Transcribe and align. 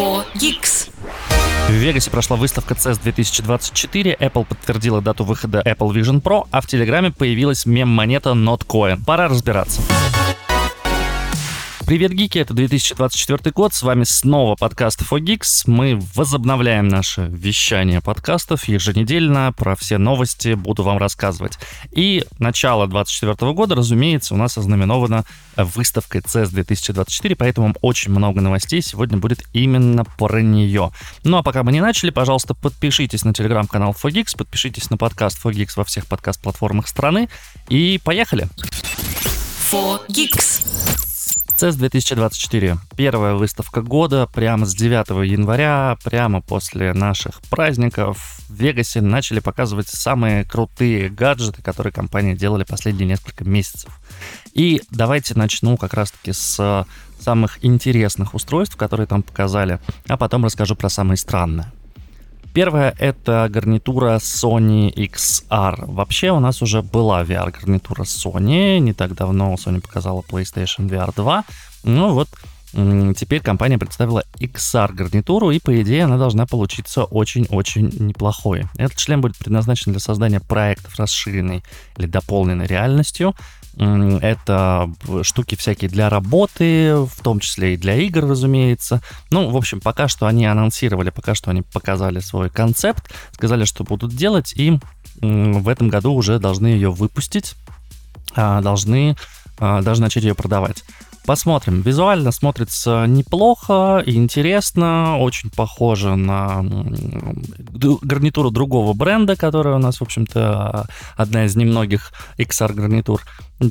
4 0.00 0.24
Geeks. 0.34 0.88
В 1.68 1.72
Вегасе 1.72 2.10
прошла 2.10 2.36
выставка 2.36 2.72
CES 2.72 3.02
2024, 3.02 4.16
Apple 4.18 4.46
подтвердила 4.46 5.02
дату 5.02 5.24
выхода 5.24 5.60
Apple 5.60 5.92
Vision 5.92 6.22
Pro, 6.22 6.46
а 6.50 6.62
в 6.62 6.66
Телеграме 6.66 7.10
появилась 7.10 7.66
мем-монета 7.66 8.30
Notcoin. 8.30 9.04
Пора 9.04 9.28
разбираться. 9.28 9.82
Привет, 11.90 12.12
гики, 12.12 12.38
это 12.38 12.54
2024 12.54 13.50
год, 13.50 13.74
с 13.74 13.82
вами 13.82 14.04
снова 14.04 14.54
подкаст 14.54 15.02
4Geeks. 15.02 15.64
Мы 15.66 16.00
возобновляем 16.14 16.86
наше 16.86 17.22
вещание 17.22 18.00
подкастов 18.00 18.68
еженедельно, 18.68 19.52
про 19.52 19.74
все 19.74 19.98
новости 19.98 20.54
буду 20.54 20.84
вам 20.84 20.98
рассказывать. 20.98 21.58
И 21.90 22.24
начало 22.38 22.86
2024 22.86 23.52
года, 23.54 23.74
разумеется, 23.74 24.34
у 24.34 24.36
нас 24.36 24.56
ознаменовано 24.56 25.24
выставкой 25.56 26.20
CES 26.20 26.50
2024, 26.50 27.34
поэтому 27.34 27.74
очень 27.80 28.12
много 28.12 28.40
новостей 28.40 28.82
сегодня 28.82 29.18
будет 29.18 29.42
именно 29.52 30.04
про 30.04 30.42
нее. 30.42 30.92
Ну 31.24 31.38
а 31.38 31.42
пока 31.42 31.64
мы 31.64 31.72
не 31.72 31.80
начали, 31.80 32.10
пожалуйста, 32.10 32.54
подпишитесь 32.54 33.24
на 33.24 33.34
телеграм-канал 33.34 33.96
4Geeks, 34.00 34.36
подпишитесь 34.38 34.90
на 34.90 34.96
подкаст 34.96 35.44
4Geeks 35.44 35.72
во 35.74 35.82
всех 35.82 36.06
подкаст-платформах 36.06 36.86
страны 36.86 37.28
и 37.68 38.00
поехали! 38.04 38.48
4 39.72 40.04
Geeks. 40.08 41.09
CES 41.60 41.76
2024. 41.76 42.78
Первая 42.96 43.34
выставка 43.34 43.82
года, 43.82 44.26
прямо 44.26 44.64
с 44.64 44.74
9 44.74 45.28
января, 45.30 45.98
прямо 46.02 46.40
после 46.40 46.94
наших 46.94 47.42
праздников 47.50 48.40
в 48.48 48.54
Вегасе 48.54 49.02
начали 49.02 49.40
показывать 49.40 49.88
самые 49.88 50.44
крутые 50.44 51.10
гаджеты, 51.10 51.60
которые 51.60 51.92
компании 51.92 52.34
делали 52.34 52.64
последние 52.64 53.08
несколько 53.08 53.44
месяцев. 53.44 54.00
И 54.54 54.80
давайте 54.90 55.34
начну 55.34 55.76
как 55.76 55.92
раз-таки 55.92 56.32
с 56.32 56.86
самых 57.20 57.62
интересных 57.62 58.32
устройств, 58.32 58.76
которые 58.76 59.06
там 59.06 59.22
показали, 59.22 59.80
а 60.08 60.16
потом 60.16 60.46
расскажу 60.46 60.76
про 60.76 60.88
самые 60.88 61.18
странные. 61.18 61.70
Первая— 62.52 62.94
это 62.98 63.48
гарнитура 63.48 64.16
Sony 64.16 64.92
XR. 64.92 65.84
Вообще 65.86 66.32
у 66.32 66.40
нас 66.40 66.62
уже 66.62 66.82
была 66.82 67.22
VR-гарнитура 67.22 68.02
Sony. 68.02 68.80
Не 68.80 68.92
так 68.92 69.14
давно 69.14 69.54
Sony 69.54 69.80
показала 69.80 70.22
PlayStation 70.22 70.88
VR 70.88 71.12
2. 71.14 71.44
Ну 71.84 72.12
вот, 72.12 72.28
теперь 72.72 73.40
компания 73.40 73.78
представила 73.78 74.24
XR-гарнитуру, 74.40 75.52
и 75.52 75.60
по 75.60 75.80
идее 75.80 76.04
она 76.04 76.18
должна 76.18 76.44
получиться 76.44 77.04
очень-очень 77.04 77.88
неплохой. 78.00 78.64
Этот 78.76 78.98
шлем 78.98 79.20
будет 79.20 79.38
предназначен 79.38 79.92
для 79.92 80.00
создания 80.00 80.40
проектов 80.40 80.98
расширенной 80.98 81.62
или 81.98 82.06
дополненной 82.06 82.66
реальностью. 82.66 83.36
Это 83.76 84.90
штуки 85.22 85.54
всякие 85.54 85.88
для 85.88 86.10
работы, 86.10 86.96
в 86.96 87.22
том 87.22 87.40
числе 87.40 87.74
и 87.74 87.76
для 87.76 87.96
игр, 87.96 88.26
разумеется. 88.26 89.00
Ну, 89.30 89.48
в 89.50 89.56
общем, 89.56 89.80
пока 89.80 90.08
что 90.08 90.26
они 90.26 90.44
анонсировали, 90.44 91.10
пока 91.10 91.34
что 91.34 91.50
они 91.50 91.62
показали 91.62 92.18
свой 92.18 92.50
концепт, 92.50 93.12
сказали, 93.32 93.64
что 93.64 93.84
будут 93.84 94.14
делать, 94.14 94.52
и 94.56 94.78
в 95.20 95.68
этом 95.68 95.88
году 95.88 96.12
уже 96.14 96.38
должны 96.38 96.66
ее 96.66 96.90
выпустить, 96.90 97.54
а, 98.34 98.60
должны, 98.60 99.16
а, 99.58 99.82
должны 99.82 100.04
начать 100.04 100.24
ее 100.24 100.34
продавать. 100.34 100.82
Посмотрим. 101.26 101.82
Визуально 101.82 102.32
смотрится 102.32 103.04
неплохо 103.06 104.02
интересно. 104.06 105.18
Очень 105.18 105.50
похоже 105.50 106.16
на 106.16 106.64
гарнитуру 108.02 108.50
другого 108.50 108.94
бренда, 108.94 109.36
которая 109.36 109.76
у 109.76 109.78
нас, 109.78 109.98
в 109.98 110.02
общем-то, 110.02 110.86
одна 111.16 111.44
из 111.44 111.54
немногих 111.56 112.12
XR-гарнитур. 112.38 113.22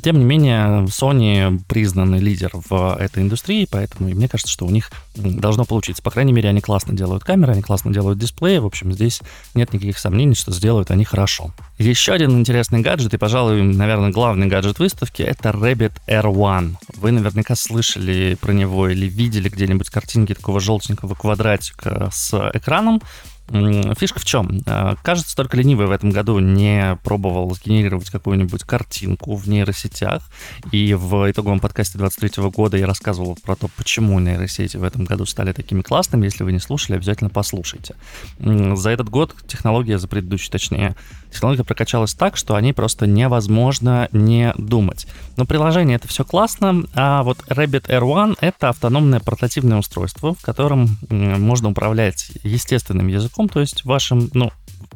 Тем 0.04 0.20
не 0.20 0.24
менее, 0.24 0.86
Sony 0.86 1.60
признанный 1.68 2.20
лидер 2.20 2.52
в 2.54 2.96
этой 3.00 3.24
индустрии, 3.24 3.68
поэтому 3.70 4.10
мне 4.10 4.28
кажется, 4.28 4.52
что 4.52 4.68
у 4.68 4.70
них 4.70 4.92
должно 5.16 5.66
получиться. 5.66 6.04
По 6.04 6.12
крайней 6.12 6.32
мере, 6.32 6.48
они 6.50 6.62
классно 6.62 6.96
делают 6.96 7.24
камеры, 7.24 7.54
они 7.54 7.64
классно 7.64 7.92
делают 7.92 8.20
дисплеи. 8.20 8.60
В 8.60 8.68
общем, 8.68 8.92
здесь 8.94 9.22
нет 9.56 9.74
никаких 9.74 9.98
сомнений, 9.98 10.36
что 10.36 10.52
сделают 10.52 10.92
они 10.92 11.06
хорошо. 11.06 11.54
Еще 11.80 12.14
один 12.14 12.38
интересный 12.40 12.82
гаджет, 12.82 13.16
и, 13.16 13.18
пожалуй, 13.18 13.64
наверное, 13.64 14.12
главный 14.12 14.46
гаджет 14.46 14.78
выставки, 14.78 15.24
это 15.24 15.50
Rabbit 15.50 15.94
R1. 16.08 16.76
Вы 16.98 17.12
наверняка 17.12 17.56
слышали 17.56 18.38
про 18.40 18.52
него 18.52 18.90
или 18.90 19.08
видели 19.08 19.50
где-нибудь 19.50 19.90
картинки 19.90 20.36
такого 20.36 20.60
желтенького 20.60 21.16
квадратика 21.16 22.10
с 22.12 22.52
экраном. 22.54 23.02
Фишка 23.50 24.20
в 24.20 24.26
чем? 24.26 24.62
Э, 24.66 24.96
кажется, 25.02 25.36
только 25.36 25.58
ленивый 25.58 25.88
в 25.88 25.92
этом 25.92 26.12
году 26.12 26.40
не 26.40 26.98
пробовал 27.04 27.54
сгенерировать 27.56 28.10
какую-нибудь 28.10 28.64
картинку 28.64 29.36
в 29.36 29.50
нейросетях. 29.50 30.30
И 30.72 30.94
в 30.94 31.30
итоговом 31.30 31.60
подкасте 31.60 31.98
23 31.98 32.44
года 32.50 32.78
я 32.78 32.86
рассказывал 32.86 33.38
про 33.42 33.56
то, 33.56 33.68
почему 33.76 34.20
нейросети 34.20 34.78
в 34.78 34.84
этом 34.84 35.06
году 35.06 35.26
стали 35.26 35.52
такими 35.52 35.82
классными. 35.82 36.26
Если 36.26 36.44
вы 36.44 36.52
не 36.52 36.60
слушали, 36.60 36.98
обязательно 36.98 37.30
послушайте. 37.30 37.96
За 38.40 38.90
этот 38.90 39.10
год 39.10 39.36
технология, 39.48 39.98
за 39.98 40.08
предыдущий 40.08 40.52
точнее, 40.52 40.96
технология 41.32 41.64
прокачалась 41.64 42.14
так, 42.14 42.38
что 42.38 42.56
о 42.56 42.62
ней 42.62 42.74
просто 42.74 43.08
невозможно 43.08 44.10
не 44.12 44.54
думать. 44.58 45.08
Но 45.38 45.46
приложение 45.46 45.96
это 45.96 46.08
все 46.08 46.24
классно, 46.24 46.84
а 46.94 47.24
вот 47.24 47.40
Rabbit 47.48 47.88
R1 47.88 48.38
это 48.42 48.70
автономное 48.70 49.20
портативное 49.20 49.78
устройство, 49.78 50.36
в 50.36 50.42
котором 50.42 50.98
можно 51.10 51.70
управлять 51.70 52.32
естественным 52.44 53.08
языком, 53.08 53.39
то 53.48 53.60
есть 53.60 53.86
вашим, 53.86 54.30
ну, 54.34 54.52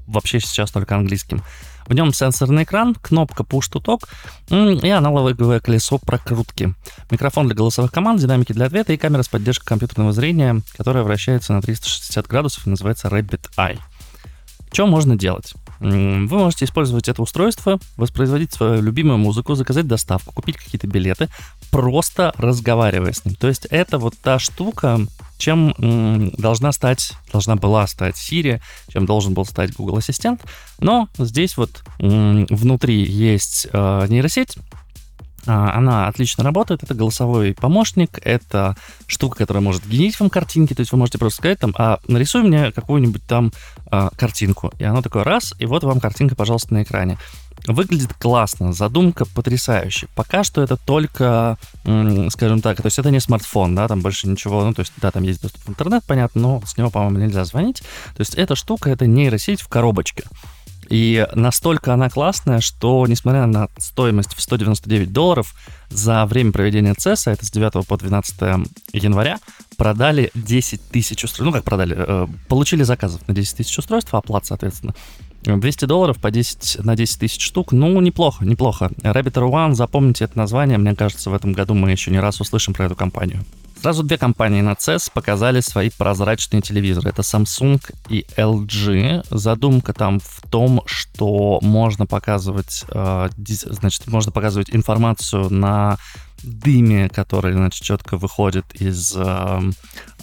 вообще 0.07 0.39
сейчас 0.39 0.71
только 0.71 0.95
английским. 0.95 1.41
В 1.85 1.93
нем 1.93 2.13
сенсорный 2.13 2.63
экран, 2.63 2.95
кнопка 2.95 3.43
Push 3.43 3.71
to 3.73 3.83
Talk 3.83 4.07
и 4.83 4.89
аналоговое 4.89 5.59
колесо 5.59 5.97
прокрутки. 5.97 6.73
Микрофон 7.11 7.47
для 7.47 7.55
голосовых 7.55 7.91
команд, 7.91 8.21
динамики 8.21 8.53
для 8.53 8.67
ответа 8.67 8.93
и 8.93 8.97
камера 8.97 9.21
с 9.21 9.27
поддержкой 9.27 9.65
компьютерного 9.65 10.13
зрения, 10.13 10.61
которая 10.77 11.03
вращается 11.03 11.53
на 11.53 11.61
360 11.61 12.27
градусов 12.27 12.65
и 12.65 12.69
называется 12.69 13.09
Rabbit 13.09 13.49
Eye. 13.57 13.79
Что 14.71 14.87
можно 14.87 15.17
делать? 15.17 15.53
Вы 15.79 16.37
можете 16.37 16.65
использовать 16.65 17.09
это 17.09 17.21
устройство, 17.21 17.79
воспроизводить 17.97 18.53
свою 18.53 18.81
любимую 18.81 19.17
музыку, 19.17 19.55
заказать 19.55 19.87
доставку, 19.87 20.33
купить 20.33 20.57
какие-то 20.57 20.87
билеты, 20.87 21.29
просто 21.71 22.33
разговаривая 22.37 23.13
с 23.13 23.25
ним. 23.25 23.35
То 23.35 23.47
есть 23.47 23.65
это 23.69 23.97
вот 23.97 24.15
та 24.17 24.39
штука, 24.39 24.99
чем 25.37 25.73
должна 26.37 26.71
стать, 26.71 27.13
должна 27.31 27.55
была 27.55 27.85
стать 27.87 28.15
Siri, 28.15 28.61
чем 28.89 29.05
должен 29.05 29.33
был 29.33 29.45
стать 29.45 29.73
Google 29.73 29.97
Ассистент. 29.97 30.41
Но 30.79 31.09
здесь 31.17 31.57
вот 31.57 31.83
внутри 31.99 33.03
есть 33.03 33.67
э, 33.71 34.05
нейросеть, 34.07 34.57
она 35.45 36.07
отлично 36.07 36.43
работает, 36.43 36.83
это 36.83 36.93
голосовой 36.93 37.53
помощник, 37.53 38.19
это 38.23 38.75
штука, 39.07 39.37
которая 39.37 39.61
может 39.61 39.85
генерить 39.87 40.19
вам 40.19 40.29
картинки, 40.29 40.73
то 40.73 40.81
есть 40.81 40.91
вы 40.91 40.97
можете 40.97 41.17
просто 41.17 41.37
сказать 41.37 41.59
там, 41.59 41.73
а 41.77 41.99
нарисуй 42.07 42.43
мне 42.43 42.71
какую-нибудь 42.71 43.23
там 43.25 43.51
а, 43.87 44.09
картинку, 44.15 44.71
и 44.79 44.83
оно 44.83 45.01
такое 45.01 45.23
раз, 45.23 45.53
и 45.59 45.65
вот 45.65 45.83
вам 45.83 45.99
картинка, 45.99 46.35
пожалуйста, 46.35 46.73
на 46.73 46.83
экране. 46.83 47.17
Выглядит 47.65 48.13
классно, 48.13 48.73
задумка 48.73 49.25
потрясающая. 49.25 50.09
Пока 50.15 50.43
что 50.43 50.61
это 50.61 50.75
только, 50.75 51.57
скажем 52.29 52.61
так, 52.61 52.77
то 52.77 52.87
есть 52.87 52.99
это 52.99 53.09
не 53.09 53.21
смартфон, 53.21 53.73
да, 53.73 53.87
там 53.87 54.01
больше 54.01 54.27
ничего, 54.27 54.65
ну, 54.65 54.73
то 54.73 54.81
есть, 54.81 54.91
да, 54.97 55.11
там 55.11 55.23
есть 55.23 55.41
доступ 55.41 55.63
в 55.63 55.69
интернет, 55.69 56.03
понятно, 56.05 56.41
но 56.41 56.61
с 56.65 56.77
него, 56.77 56.89
по-моему, 56.89 57.19
нельзя 57.19 57.45
звонить. 57.45 57.81
То 58.15 58.21
есть 58.21 58.35
эта 58.35 58.55
штука, 58.55 58.89
это 58.89 59.07
нейросеть 59.07 59.61
в 59.61 59.69
коробочке. 59.69 60.23
И 60.89 61.27
настолько 61.33 61.93
она 61.93 62.09
классная, 62.09 62.59
что, 62.59 63.05
несмотря 63.07 63.45
на 63.45 63.67
стоимость 63.77 64.33
в 64.33 64.41
199 64.41 65.11
долларов, 65.11 65.53
за 65.89 66.25
время 66.25 66.51
проведения 66.51 66.93
CES, 66.93 67.31
это 67.31 67.45
с 67.45 67.51
9 67.51 67.87
по 67.87 67.97
12 67.97 68.41
января, 68.93 69.39
продали 69.77 70.31
10 70.33 70.81
тысяч 70.89 71.23
устройств. 71.23 71.41
Ну, 71.41 71.51
как 71.51 71.63
продали? 71.63 71.95
Э, 71.97 72.27
получили 72.47 72.83
заказов 72.83 73.27
на 73.27 73.33
10 73.33 73.57
тысяч 73.57 73.77
устройств, 73.77 74.13
а 74.13 74.17
оплат, 74.17 74.45
соответственно. 74.45 74.93
200 75.43 75.85
долларов 75.85 76.17
по 76.19 76.31
10, 76.31 76.83
на 76.83 76.95
10 76.95 77.19
тысяч 77.19 77.41
штук, 77.41 77.73
ну, 77.73 77.99
неплохо, 77.99 78.45
неплохо. 78.45 78.91
Rabbit 79.01 79.33
One, 79.33 79.73
запомните 79.73 80.25
это 80.25 80.37
название, 80.37 80.77
мне 80.77 80.95
кажется, 80.95 81.29
в 81.29 81.33
этом 81.33 81.53
году 81.53 81.73
мы 81.73 81.91
еще 81.91 82.11
не 82.11 82.19
раз 82.19 82.39
услышим 82.39 82.73
про 82.73 82.85
эту 82.85 82.95
компанию. 82.95 83.43
Сразу 83.83 84.01
две 84.03 84.17
компании 84.17 84.61
на 84.61 84.75
CES 84.75 85.11
показали 85.13 85.59
свои 85.59 85.89
прозрачные 85.89 86.61
телевизоры. 86.61 87.09
Это 87.09 87.21
Samsung 87.21 87.81
и 88.07 88.25
LG. 88.37 89.25
Задумка 89.29 89.91
там 89.91 90.21
в 90.21 90.39
том, 90.49 90.83
что 90.85 91.59
можно 91.61 92.05
показывать, 92.05 92.85
э, 92.87 93.27
значит, 93.65 94.07
можно 94.07 94.31
показывать 94.31 94.69
информацию 94.73 95.49
на 95.49 95.97
дыме, 96.43 97.09
который, 97.09 97.51
значит, 97.51 97.83
четко 97.83 98.15
выходит 98.15 98.73
из 98.73 99.17
э, 99.17 99.61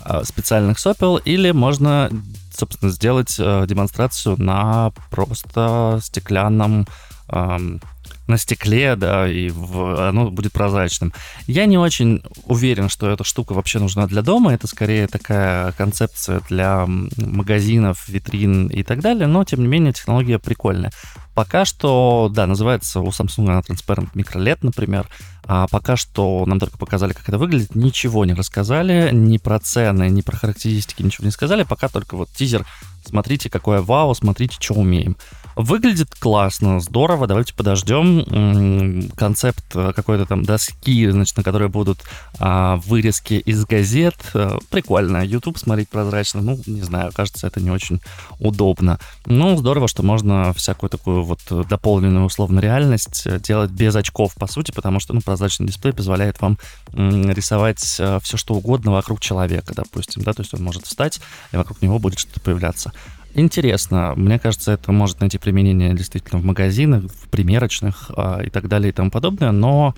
э, 0.07 0.25
специальных 0.25 0.79
сопел, 0.79 1.19
или 1.19 1.51
можно, 1.51 2.11
собственно, 2.55 2.91
сделать 2.91 3.37
демонстрацию 3.37 4.43
на 4.43 4.91
просто 5.11 6.01
стеклянном 6.03 6.87
эм, 7.29 7.83
на 8.27 8.39
стекле, 8.39 8.97
да, 8.97 9.29
и 9.29 9.51
в, 9.51 10.09
оно 10.09 10.31
будет 10.31 10.53
прозрачным. 10.53 11.13
Я 11.47 11.67
не 11.67 11.79
очень 11.79 12.23
уверен, 12.45 12.89
что 12.89 13.11
эта 13.11 13.25
штука 13.25 13.53
вообще 13.53 13.79
нужна 13.79 14.07
для 14.07 14.23
дома. 14.23 14.55
Это 14.55 14.67
скорее 14.67 15.07
такая 15.09 15.73
концепция 15.73 16.41
для 16.49 16.87
магазинов, 16.87 18.09
витрин 18.09 18.69
и 18.69 18.83
так 18.83 19.01
далее, 19.01 19.27
но, 19.27 19.45
тем 19.45 19.61
не 19.61 19.67
менее, 19.67 19.93
технология 19.93 20.39
прикольная. 20.39 20.93
Пока 21.35 21.65
что, 21.65 22.31
да, 22.33 22.47
называется 22.47 23.01
у 23.01 23.09
Samsung 23.09 23.49
она 23.51 23.61
Transparent 23.61 24.13
Micro 24.15 24.43
LED, 24.43 24.59
например. 24.63 25.07
А 25.47 25.67
пока 25.69 25.97
что 25.97 26.45
нам 26.47 26.61
только 26.61 26.79
показали, 26.79 27.13
как 27.13 27.29
это 27.29 27.39
выглядит, 27.39 27.75
ничего 27.75 28.25
не 28.25 28.35
рассказали, 28.35 29.11
ни 29.13 29.39
про 29.39 29.59
цены, 29.59 30.09
ни 30.09 30.21
про 30.21 30.37
характеристики, 30.37 31.03
ничего 31.03 31.25
не 31.25 31.33
сказали, 31.33 31.65
пока 31.65 31.89
только 31.89 32.17
вот 32.17 32.29
тизер 32.31 32.65
смотрите, 33.05 33.51
какое 33.51 33.83
вау, 33.83 34.15
смотрите, 34.15 34.57
что 34.59 34.75
умеем. 34.75 35.17
Выглядит 35.57 36.15
классно, 36.19 36.81
здорово, 36.81 37.27
давайте 37.27 37.55
подождем. 37.55 39.09
Концепт 39.17 39.65
э, 39.75 39.93
какой-то 39.95 40.27
там 40.27 40.45
доски, 40.45 41.11
значит, 41.11 41.37
на 41.37 41.43
которой 41.43 41.69
будут 41.69 41.99
а, 42.39 42.77
вырезки 42.77 43.35
из 43.35 43.65
газет. 43.65 44.15
Э, 44.35 44.59
прикольно. 44.71 45.25
YouTube 45.25 45.59
смотреть 45.59 45.89
прозрачно, 45.89 46.41
ну, 46.41 46.59
не 46.67 46.83
знаю, 46.83 47.11
кажется, 47.13 47.47
это 47.47 47.61
не 47.61 47.71
очень 47.71 48.01
удобно. 48.39 48.99
Ну, 49.27 49.57
здорово, 49.57 49.89
что 49.89 50.03
можно 50.03 50.53
всякую 50.53 50.89
такую 50.89 51.25
вот 51.25 51.41
дополненную 51.69 52.27
условно 52.27 52.61
реальность 52.61 53.27
э, 53.27 53.41
делать 53.41 53.71
без 53.71 53.95
очков, 53.97 54.35
по 54.37 54.47
сути, 54.47 54.71
потому 54.71 55.01
что, 55.01 55.15
ну, 55.15 55.21
прозрачный 55.21 55.67
дисплей 55.67 55.93
позволяет 55.93 56.41
вам 56.41 56.59
рисовать 56.93 57.81
все, 57.81 58.37
что 58.37 58.55
угодно 58.55 58.93
вокруг 58.93 59.21
человека, 59.21 59.75
допустим, 59.75 60.23
да, 60.23 60.33
то 60.33 60.43
есть 60.43 60.55
он 60.55 60.63
может 60.63 60.87
встать, 60.87 61.21
и 61.53 61.57
вокруг 61.57 61.83
него 61.83 61.99
будет 61.99 62.19
что-то 62.19 62.41
появляться. 62.41 62.93
Интересно. 63.35 64.15
Мне 64.17 64.39
кажется, 64.39 64.73
это 64.73 64.91
может 64.93 65.21
найти 65.21 65.39
применение 65.39 65.95
действительно 65.95 66.41
в 66.41 66.45
магазинах, 66.45 67.05
в 67.05 67.29
примерочных 67.29 68.11
а, 68.17 68.41
и 68.41 68.51
так 68.51 68.69
далее 68.69 68.91
и 68.91 68.93
тому 68.93 69.11
подобное, 69.11 69.53
но 69.53 69.95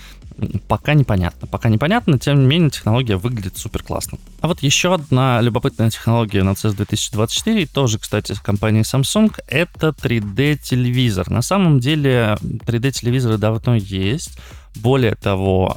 пока 0.69 0.95
непонятно. 0.95 1.47
Пока 1.47 1.69
непонятно, 1.69 2.19
тем 2.19 2.41
не 2.41 2.47
менее 2.47 2.71
технология 2.71 3.17
выглядит 3.17 3.57
супер 3.57 3.83
классно. 3.83 4.19
А 4.41 4.49
вот 4.49 4.63
еще 4.63 4.95
одна 4.95 5.41
любопытная 5.41 5.91
технология 5.91 6.43
на 6.43 6.51
CES 6.51 6.75
2024, 6.75 7.67
тоже, 7.67 7.99
кстати, 7.99 8.33
с 8.33 8.41
компании 8.41 8.83
Samsung, 8.83 9.35
это 9.47 9.89
3D-телевизор. 9.89 11.31
На 11.31 11.43
самом 11.43 11.81
деле 11.81 12.37
3D-телевизоры 12.43 13.39
давно 13.39 13.77
есть. 13.77 14.39
Более 14.77 15.15
того, 15.15 15.77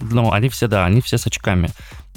ну, 0.00 0.32
они 0.32 0.48
все, 0.48 0.68
да, 0.68 0.86
они 0.86 1.00
все 1.02 1.18
с 1.18 1.26
очками. 1.26 1.70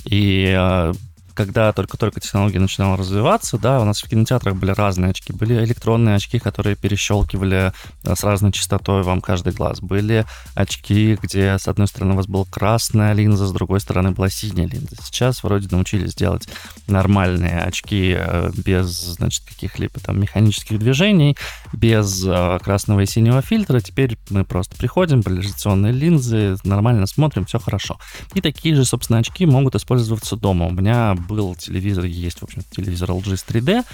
И 0.05 0.53
а, 0.57 0.93
когда 1.37 1.71
только-только 1.71 2.19
технология 2.19 2.59
начинала 2.59 2.97
развиваться, 2.97 3.59
да, 3.59 3.79
у 3.79 3.85
нас 3.85 4.01
в 4.01 4.09
кинотеатрах 4.09 4.55
были 4.55 4.71
разные 4.71 5.11
очки. 5.11 5.31
Были 5.31 5.63
электронные 5.63 6.15
очки, 6.15 6.39
которые 6.39 6.75
перещелкивали 6.75 7.71
э, 8.03 8.15
с 8.15 8.23
разной 8.23 8.51
частотой 8.51 9.03
вам 9.03 9.21
каждый 9.21 9.53
глаз. 9.53 9.79
Были 9.79 10.25
очки, 10.55 11.15
где 11.21 11.59
с 11.59 11.67
одной 11.67 11.87
стороны 11.87 12.13
у 12.13 12.17
вас 12.17 12.25
была 12.25 12.45
красная 12.49 13.13
линза, 13.13 13.45
с 13.45 13.51
другой 13.51 13.81
стороны 13.81 14.11
была 14.11 14.29
синяя 14.29 14.67
линза. 14.67 14.95
Сейчас 15.03 15.43
вроде 15.43 15.67
научились 15.69 16.15
делать 16.15 16.49
нормальные 16.87 17.59
очки 17.59 18.15
э, 18.17 18.49
без, 18.55 18.87
значит, 18.87 19.45
каких-либо 19.45 19.99
там 19.99 20.19
механических 20.19 20.79
движений, 20.79 21.37
без 21.71 22.25
э, 22.25 22.59
красного 22.63 23.01
и 23.01 23.05
синего 23.05 23.43
фильтра. 23.43 23.79
Теперь 23.79 24.17
мы 24.31 24.43
просто 24.43 24.75
приходим, 24.75 25.21
поляризационные 25.21 25.93
линзы, 25.93 26.57
нормально 26.63 27.05
смотрим, 27.05 27.45
все 27.45 27.59
хорошо. 27.59 27.99
И 28.33 28.41
такие 28.41 28.73
же, 28.73 28.85
собственно, 28.85 29.19
очки 29.19 29.45
могут 29.45 29.75
использоваться 29.75 30.35
дома. 30.35 30.65
У 30.65 30.71
меня 30.71 31.15
был 31.27 31.55
телевизор, 31.55 32.05
есть, 32.05 32.39
в 32.39 32.43
общем 32.43 32.63
телевизор 32.71 33.11
LG 33.11 33.37
с 33.37 33.43
3D. 33.43 33.85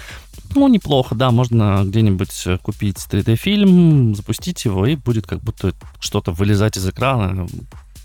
Ну, 0.54 0.68
неплохо, 0.68 1.14
да, 1.14 1.30
можно 1.30 1.82
где-нибудь 1.84 2.60
купить 2.62 2.96
3D-фильм, 2.96 4.14
запустить 4.14 4.64
его, 4.64 4.86
и 4.86 4.96
будет 4.96 5.26
как 5.26 5.40
будто 5.40 5.74
что-то 5.98 6.32
вылезать 6.32 6.76
из 6.76 6.88
экрана. 6.88 7.46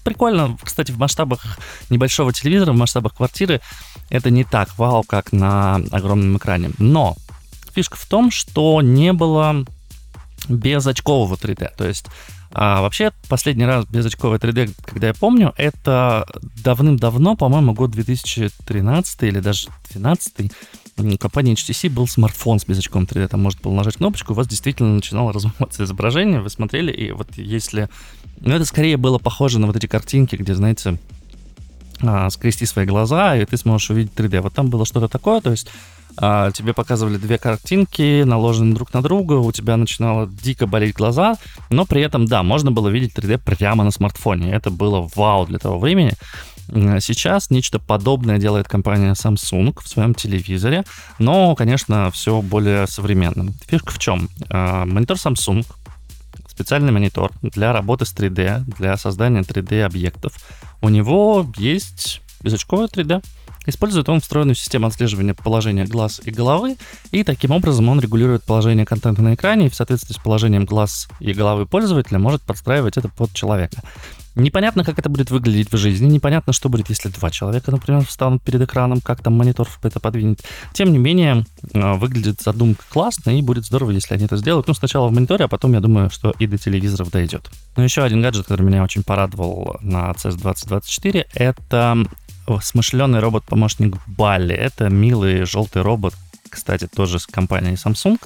Прикольно, 0.04 0.58
кстати, 0.62 0.92
в 0.92 0.98
масштабах 0.98 1.60
небольшого 1.90 2.34
телевизора, 2.34 2.72
в 2.72 2.78
масштабах 2.78 3.16
квартиры 3.16 3.62
это 4.10 4.30
не 4.31 4.44
так 4.44 4.78
вау, 4.78 5.04
как 5.04 5.31
на 5.31 5.76
огромном 5.92 6.38
экране. 6.38 6.72
Но 6.80 7.16
фишка 7.74 7.98
в 7.98 8.06
том, 8.06 8.31
что 8.31 8.81
не 8.81 9.14
было 9.14 9.66
безочкового 10.48 11.36
3D. 11.36 11.70
То 11.78 11.88
есть 11.88 12.06
а 12.51 12.81
вообще, 12.81 13.12
последний 13.28 13.66
раз 13.66 13.86
безочковое 13.86 14.40
3D, 14.40 14.74
когда 14.86 15.07
я 15.07 15.13
помню, 15.13 15.54
это 15.57 16.25
давным-давно, 16.63 17.36
по-моему, 17.36 17.74
год 17.74 17.92
2013 17.92 19.24
или 19.24 19.40
даже 19.40 19.68
2012 19.92 20.51
у 20.98 21.18
компании 21.18 21.56
HTC 21.56 21.90
был 21.90 22.07
смартфон 22.07 22.60
с 22.60 22.66
безочковым 22.66 23.06
3D. 23.06 23.30
Там 23.30 23.42
можно 23.42 23.62
было 23.62 23.74
нажать 23.74 23.98
кнопочку, 23.98 24.34
у 24.34 24.36
вас 24.36 24.48
действительно 24.48 24.96
начинало 24.96 25.31
размываться 25.34 25.84
изображение, 25.84 26.42
вы 26.42 26.50
смотрели, 26.50 26.92
и 26.92 27.12
вот 27.12 27.28
если... 27.38 27.90
Ну, 28.42 28.54
это 28.54 28.66
скорее 28.66 28.98
было 28.98 29.18
похоже 29.18 29.60
на 29.60 29.68
вот 29.68 29.75
эти 29.75 29.86
картинки, 29.86 30.36
где, 30.36 30.56
знаете, 30.56 30.98
а, 32.02 32.30
скрести 32.30 32.66
свои 32.66 32.86
глаза, 32.86 33.36
и 33.36 33.45
ты 33.45 33.57
сможешь 33.57 33.90
увидеть 33.90 34.13
3D. 34.16 34.42
Вот 34.42 34.54
там 34.54 34.69
было 34.69 34.86
что-то 34.86 35.07
такое, 35.07 35.42
то 35.42 35.52
есть 35.52 35.69
а, 36.21 36.51
тебе 36.51 36.74
показывали 36.74 37.18
две 37.18 37.38
картинки, 37.38 38.24
наложенные 38.24 38.75
друг 38.75 38.94
на 38.94 39.01
друга, 39.01 39.33
у 39.33 39.51
тебя 39.54 39.77
начинало 39.77 40.27
дико 40.27 40.68
болеть 40.68 40.95
глаза, 40.95 41.38
но 41.69 41.86
при 41.86 42.01
этом, 42.01 42.25
да, 42.25 42.44
можно 42.44 42.71
было 42.71 42.89
видеть 42.89 43.18
3D 43.18 43.38
прямо 43.38 43.86
на 43.86 43.92
смартфоне. 43.92 44.51
Это 44.51 44.69
было 44.69 45.10
вау 45.16 45.45
для 45.45 45.60
того 45.60 45.80
времени. 45.80 46.12
Сейчас 46.68 47.50
нечто 47.50 47.80
подобное 47.80 48.38
делает 48.38 48.68
компания 48.68 49.13
Samsung 49.13 49.75
в 49.81 49.88
своем 49.88 50.13
телевизоре, 50.13 50.83
но, 51.18 51.56
конечно, 51.56 52.12
все 52.12 52.42
более 52.42 52.86
современным. 52.86 53.54
Фишка 53.68 53.92
в 53.92 53.98
чем? 53.98 54.30
А, 54.50 54.86
монитор 54.86 55.16
Samsung, 55.16 55.66
специальный 56.48 56.92
монитор 56.92 57.31
для 57.42 57.71
работы 57.71 58.06
с 58.06 58.13
3D, 58.13 58.66
для 58.77 58.98
создания 58.98 59.42
3D-объектов. 59.42 60.33
У 60.81 60.89
него 60.89 61.48
есть 61.57 62.21
безочковое 62.42 62.88
3D. 62.88 63.24
Использует 63.69 64.10
он 64.10 64.19
встроенную 64.19 64.56
систему 64.56 64.88
отслеживания 64.88 65.33
положения 65.33 65.86
глаз 65.86 66.21
и 66.24 66.31
головы, 66.31 66.77
и 67.12 67.24
таким 67.24 67.51
образом 67.51 67.88
он 67.89 68.00
регулирует 68.00 68.44
положение 68.44 68.86
контента 68.86 69.21
на 69.21 69.36
экране 69.36 69.68
и 69.68 69.69
в 69.69 69.75
соответствии 69.75 70.13
с 70.13 70.18
положением 70.18 70.66
глаз 70.66 71.07
и 71.19 71.33
головы 71.33 71.66
пользователя 71.66 72.19
может 72.19 72.42
подстраивать 72.42 72.98
это 72.98 73.10
под 73.10 73.33
человека. 73.33 73.81
Непонятно, 74.36 74.83
как 74.83 74.98
это 75.00 75.10
будет 75.10 75.31
выглядеть 75.31 75.71
в 75.71 75.77
жизни, 75.77 76.07
непонятно, 76.07 76.54
что 76.54 76.69
будет, 76.69 76.89
если 76.89 77.10
два 77.10 77.30
человека, 77.30 77.71
например, 77.71 78.06
встанут 78.06 78.42
перед 78.42 78.62
экраном, 78.62 79.01
как 79.01 79.21
там 79.21 79.33
монитор 79.33 79.68
это 79.83 80.00
подвинет. 80.00 80.42
Тем 80.74 80.92
не 80.92 80.98
менее, 80.98 81.45
э, 81.74 81.94
выглядит 81.94 82.42
задумка 82.42 82.83
классно, 82.89 83.38
и 83.38 83.42
будет 83.42 83.66
здорово, 83.66 83.92
если 83.92 84.13
они 84.13 84.25
это 84.25 84.38
сделают. 84.38 84.68
Ну, 84.68 84.74
сначала 84.74 85.07
в 85.07 85.12
мониторе, 85.12 85.45
а 85.45 85.48
потом, 85.48 85.74
я 85.74 85.80
думаю, 85.80 86.10
что 86.10 86.33
и 86.39 86.48
до 86.48 86.57
телевизоров 86.57 87.12
дойдет. 87.12 87.50
Но 87.75 87.83
еще 87.83 88.04
один 88.04 88.21
гаджет, 88.21 88.45
который 88.45 88.63
меня 88.63 88.83
очень 88.83 89.04
порадовал 89.04 89.77
на 89.81 90.12
CES 90.12 90.38
2024, 90.38 91.27
это 91.33 91.98
смышленый 92.62 93.19
робот-помощник 93.19 93.96
Балли. 94.07 94.56
Это 94.56 94.90
милый 94.90 95.46
желтый 95.46 95.81
робот, 95.81 96.16
кстати, 96.50 96.88
тоже 96.88 97.19
с 97.19 97.28
компанией 97.28 97.75
Samsung. 97.75 98.19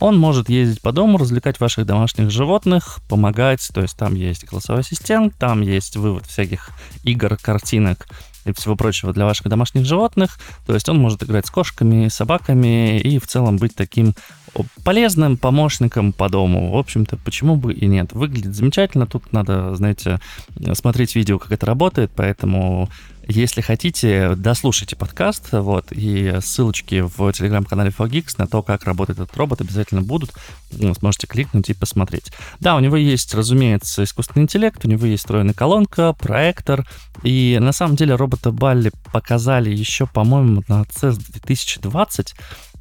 Он 0.00 0.16
может 0.16 0.48
ездить 0.48 0.80
по 0.80 0.92
дому, 0.92 1.18
развлекать 1.18 1.58
ваших 1.58 1.84
домашних 1.84 2.30
животных, 2.30 3.00
помогать. 3.08 3.68
То 3.74 3.80
есть 3.80 3.96
там 3.96 4.14
есть 4.14 4.44
голосовой 4.44 4.82
ассистент, 4.82 5.34
там 5.36 5.60
есть 5.60 5.96
вывод 5.96 6.26
всяких 6.26 6.70
игр, 7.02 7.36
картинок 7.36 8.06
и 8.44 8.52
всего 8.52 8.76
прочего 8.76 9.12
для 9.12 9.24
ваших 9.24 9.48
домашних 9.48 9.84
животных. 9.84 10.38
То 10.66 10.74
есть 10.74 10.88
он 10.88 10.98
может 10.98 11.24
играть 11.24 11.46
с 11.46 11.50
кошками, 11.50 12.08
собаками 12.08 13.00
и 13.00 13.18
в 13.18 13.26
целом 13.26 13.56
быть 13.56 13.74
таким 13.74 14.14
полезным 14.84 15.36
помощником 15.36 16.12
по 16.12 16.28
дому. 16.28 16.70
В 16.70 16.76
общем-то, 16.76 17.16
почему 17.16 17.56
бы 17.56 17.72
и 17.72 17.86
нет. 17.86 18.12
Выглядит 18.12 18.54
замечательно. 18.54 19.06
Тут 19.06 19.32
надо, 19.32 19.74
знаете, 19.74 20.20
смотреть 20.74 21.16
видео, 21.16 21.38
как 21.38 21.52
это 21.52 21.66
работает, 21.66 22.10
поэтому 22.14 22.88
если 23.28 23.60
хотите, 23.60 24.34
дослушайте 24.36 24.96
подкаст, 24.96 25.52
вот, 25.52 25.92
и 25.92 26.38
ссылочки 26.40 27.02
в 27.02 27.32
телеграм-канале 27.32 27.90
4Geeks 27.90 28.36
на 28.38 28.46
то, 28.46 28.62
как 28.62 28.84
работает 28.84 29.18
этот 29.18 29.36
робот, 29.36 29.60
обязательно 29.60 30.00
будут. 30.00 30.32
Вы 30.70 30.94
сможете 30.94 31.26
кликнуть 31.26 31.68
и 31.68 31.74
посмотреть. 31.74 32.32
Да, 32.58 32.74
у 32.74 32.80
него 32.80 32.96
есть, 32.96 33.34
разумеется, 33.34 34.04
искусственный 34.04 34.44
интеллект, 34.44 34.82
у 34.84 34.88
него 34.88 35.06
есть 35.06 35.24
встроенная 35.24 35.52
колонка, 35.54 36.14
проектор, 36.14 36.88
и 37.22 37.58
на 37.60 37.72
самом 37.72 37.96
деле 37.96 38.14
робота 38.14 38.50
Балли 38.50 38.92
показали 39.12 39.70
еще, 39.70 40.06
по-моему, 40.06 40.64
на 40.66 40.84
CES 40.84 41.18
2020, 41.32 42.34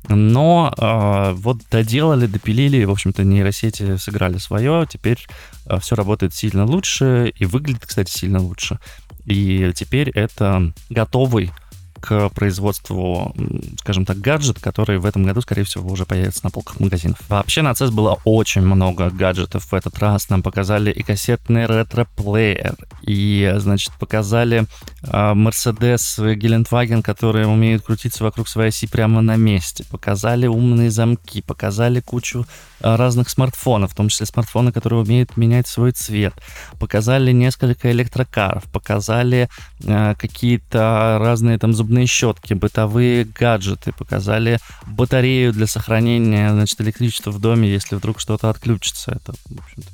но 0.09 0.73
э, 0.77 1.33
вот 1.33 1.57
доделали, 1.69 2.27
допилили, 2.27 2.85
в 2.85 2.91
общем-то, 2.91 3.23
нейросети 3.23 3.97
сыграли 3.97 4.37
свое, 4.37 4.87
теперь 4.89 5.25
э, 5.65 5.79
все 5.79 5.95
работает 5.95 6.33
сильно 6.33 6.65
лучше 6.65 7.33
и 7.35 7.45
выглядит, 7.45 7.85
кстати, 7.85 8.09
сильно 8.11 8.39
лучше. 8.39 8.79
И 9.27 9.71
теперь 9.75 10.09
это 10.09 10.73
готовый 10.89 11.51
к 11.99 12.29
производству, 12.29 13.35
скажем 13.79 14.05
так, 14.05 14.17
гаджет, 14.19 14.59
который 14.59 14.97
в 14.97 15.05
этом 15.05 15.23
году, 15.23 15.41
скорее 15.41 15.63
всего, 15.63 15.89
уже 15.89 16.05
появится 16.05 16.41
на 16.43 16.49
полках 16.49 16.79
магазинов. 16.79 17.19
Вообще 17.29 17.61
на 17.61 17.71
CES 17.71 17.91
было 17.91 18.19
очень 18.23 18.61
много 18.61 19.09
гаджетов 19.09 19.65
в 19.65 19.73
этот 19.73 19.97
раз. 19.99 20.29
Нам 20.29 20.43
показали 20.43 20.91
и 20.91 21.03
кассетный 21.03 21.65
ретро-плеер, 21.65 22.75
и, 23.01 23.53
значит, 23.57 23.93
показали 23.99 24.65
а, 25.03 25.33
Mercedes 25.33 26.23
э, 26.23 26.35
Гелендваген, 26.35 27.01
которые 27.01 27.47
умеют 27.47 27.83
крутиться 27.83 28.23
вокруг 28.23 28.47
своей 28.47 28.69
оси 28.69 28.87
прямо 28.87 29.21
на 29.21 29.35
месте. 29.35 29.85
Показали 29.89 30.47
умные 30.47 30.91
замки, 30.91 31.41
показали 31.41 31.99
кучу 31.99 32.45
а, 32.81 32.97
разных 32.97 33.29
смартфонов, 33.29 33.91
в 33.91 33.95
том 33.95 34.09
числе 34.09 34.25
смартфоны, 34.25 34.71
которые 34.71 35.01
умеют 35.01 35.37
менять 35.37 35.67
свой 35.67 35.91
цвет. 35.91 36.33
Показали 36.79 37.31
несколько 37.31 37.91
электрокаров, 37.91 38.63
показали 38.65 39.49
а, 39.85 40.15
какие-то 40.15 41.17
разные 41.19 41.57
там 41.57 41.73
зуб 41.73 41.86
зубные 41.87 42.05
щетки, 42.05 42.53
бытовые 42.53 43.23
гаджеты, 43.23 43.93
показали 43.93 44.59
батарею 44.85 45.53
для 45.53 45.67
сохранения 45.67 46.51
значит, 46.51 46.81
электричества 46.81 47.31
в 47.31 47.39
доме, 47.39 47.69
если 47.69 47.95
вдруг 47.95 48.19
что-то 48.19 48.49
отключится. 48.49 49.13
Это 49.13 49.33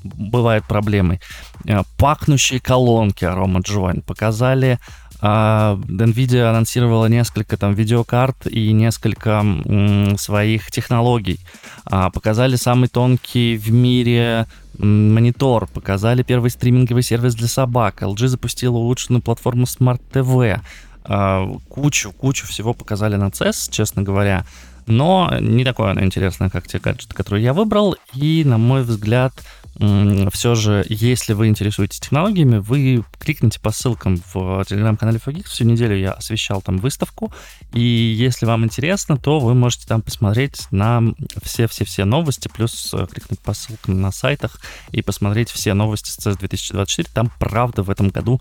бывает 0.03 0.63
проблемой. 0.65 1.19
Э, 1.65 1.83
пахнущие 1.97 2.59
колонки 2.59 3.25
Aroma 3.25 3.61
Join. 3.61 4.01
Показали 4.01 4.79
а, 5.25 5.79
NVIDIA 5.87 6.49
анонсировала 6.49 7.05
несколько 7.05 7.55
там 7.55 7.73
видеокарт 7.73 8.45
и 8.47 8.73
несколько 8.73 9.29
м, 9.29 10.17
своих 10.17 10.69
технологий. 10.69 11.39
А, 11.85 12.09
показали 12.09 12.57
самый 12.57 12.89
тонкий 12.89 13.55
в 13.55 13.71
мире 13.71 14.47
монитор, 14.77 15.67
показали 15.67 16.23
первый 16.23 16.49
стриминговый 16.49 17.03
сервис 17.03 17.35
для 17.35 17.47
собак. 17.47 18.01
LG 18.01 18.27
запустила 18.27 18.75
улучшенную 18.75 19.21
платформу 19.21 19.63
Smart 19.63 20.01
TV. 20.11 20.59
А, 21.05 21.47
кучу, 21.69 22.11
кучу 22.11 22.47
всего 22.47 22.73
показали 22.73 23.15
на 23.15 23.29
CES, 23.29 23.71
честно 23.71 24.03
говоря. 24.03 24.45
Но 24.85 25.33
не 25.39 25.63
такое 25.63 25.91
оно 25.91 26.03
интересное, 26.03 26.49
как 26.49 26.67
те 26.67 26.79
гаджеты, 26.79 27.15
которые 27.15 27.43
я 27.43 27.53
выбрал. 27.53 27.95
И, 28.13 28.43
на 28.45 28.57
мой 28.57 28.83
взгляд, 28.83 29.33
все 29.75 30.53
же, 30.53 30.85
если 30.87 31.33
вы 31.33 31.47
интересуетесь 31.47 31.99
технологиями, 31.99 32.57
вы 32.57 33.03
кликните 33.17 33.59
по 33.59 33.71
ссылкам 33.71 34.21
в 34.33 34.63
телеграм-канале 34.65 35.19
Fogix. 35.25 35.45
Всю 35.47 35.63
неделю 35.63 35.97
я 35.97 36.11
освещал 36.11 36.61
там 36.61 36.77
выставку. 36.77 37.33
И 37.73 37.81
если 37.81 38.45
вам 38.45 38.65
интересно, 38.65 39.17
то 39.17 39.39
вы 39.39 39.55
можете 39.55 39.87
там 39.87 40.03
посмотреть 40.03 40.67
на 40.69 41.01
все-все-все 41.41 42.05
новости, 42.05 42.49
плюс 42.53 42.93
э, 42.93 43.07
кликнуть 43.11 43.39
по 43.39 43.53
ссылкам 43.53 43.99
на 43.99 44.11
сайтах 44.11 44.59
и 44.91 45.01
посмотреть 45.01 45.49
все 45.49 45.73
новости 45.73 46.11
с 46.11 46.19
CES 46.19 46.37
2024. 46.37 47.09
Там, 47.11 47.31
правда, 47.39 47.81
в 47.81 47.89
этом 47.89 48.09
году 48.09 48.39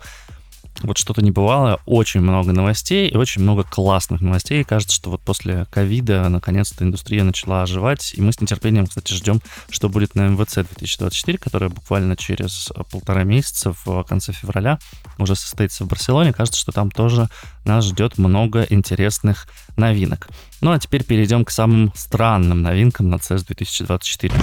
вот 0.81 0.97
что-то 0.97 1.21
небывалое, 1.21 1.77
очень 1.85 2.21
много 2.21 2.51
новостей 2.51 3.07
и 3.07 3.15
очень 3.15 3.41
много 3.41 3.63
классных 3.63 4.21
новостей. 4.21 4.61
И 4.61 4.63
кажется, 4.63 4.95
что 4.95 5.11
вот 5.11 5.21
после 5.21 5.65
ковида 5.71 6.27
наконец-то 6.29 6.83
индустрия 6.83 7.23
начала 7.23 7.63
оживать, 7.63 8.13
и 8.15 8.21
мы 8.21 8.33
с 8.33 8.41
нетерпением, 8.41 8.87
кстати, 8.87 9.13
ждем, 9.13 9.41
что 9.69 9.89
будет 9.89 10.15
на 10.15 10.27
МВЦ 10.29 10.55
2024, 10.55 11.37
которая 11.37 11.69
буквально 11.69 12.17
через 12.17 12.71
полтора 12.91 13.23
месяца, 13.23 13.73
в 13.85 14.03
конце 14.03 14.33
февраля, 14.33 14.79
уже 15.19 15.35
состоится 15.35 15.83
в 15.83 15.87
Барселоне. 15.87 16.33
Кажется, 16.33 16.59
что 16.59 16.71
там 16.71 16.91
тоже 16.91 17.29
нас 17.65 17.85
ждет 17.85 18.17
много 18.17 18.65
интересных 18.69 19.47
новинок. 19.77 20.27
Ну 20.61 20.71
а 20.71 20.79
теперь 20.79 21.03
перейдем 21.03 21.45
к 21.45 21.51
самым 21.51 21.91
странным 21.95 22.61
новинкам 22.61 23.09
на 23.09 23.15
CES 23.15 23.45
2024. 23.45 24.33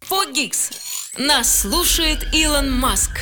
Фогикс. 0.00 0.70
Нас 1.16 1.60
слушает 1.60 2.26
Илон 2.34 2.72
Маск 2.72 3.20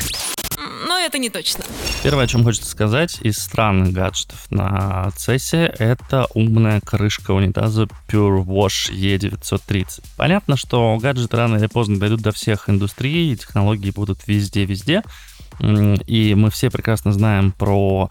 но 0.87 0.97
это 0.97 1.17
не 1.17 1.29
точно. 1.29 1.63
Первое, 2.03 2.25
о 2.25 2.27
чем 2.27 2.43
хочется 2.43 2.69
сказать 2.69 3.19
из 3.21 3.37
странных 3.37 3.93
гаджетов 3.93 4.45
на 4.49 5.09
CES, 5.17 5.75
это 5.79 6.27
умная 6.33 6.81
крышка 6.81 7.31
унитаза 7.31 7.87
Pure 8.09 8.43
Wash 8.45 8.91
E930. 8.91 10.03
Понятно, 10.17 10.57
что 10.57 10.97
гаджеты 11.01 11.37
рано 11.37 11.57
или 11.57 11.67
поздно 11.67 11.99
дойдут 11.99 12.21
до 12.21 12.31
всех 12.31 12.69
индустрий, 12.69 13.35
технологии 13.35 13.91
будут 13.91 14.27
везде-везде, 14.27 15.03
и 15.59 16.33
мы 16.35 16.49
все 16.49 16.69
прекрасно 16.69 17.13
знаем 17.13 17.51
про 17.51 18.09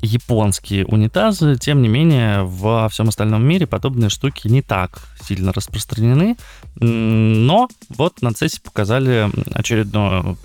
японские 0.00 0.86
унитазы, 0.86 1.56
тем 1.56 1.82
не 1.82 1.88
менее, 1.88 2.42
во 2.42 2.88
всем 2.88 3.08
остальном 3.08 3.44
мире 3.44 3.66
подобные 3.66 4.10
штуки 4.10 4.48
не 4.48 4.62
так 4.62 5.02
сильно 5.22 5.52
распространены. 5.52 6.36
Но 6.76 7.68
вот 7.88 8.20
на 8.22 8.28
CES 8.28 8.60
показали 8.62 9.30
очередную 9.54 10.36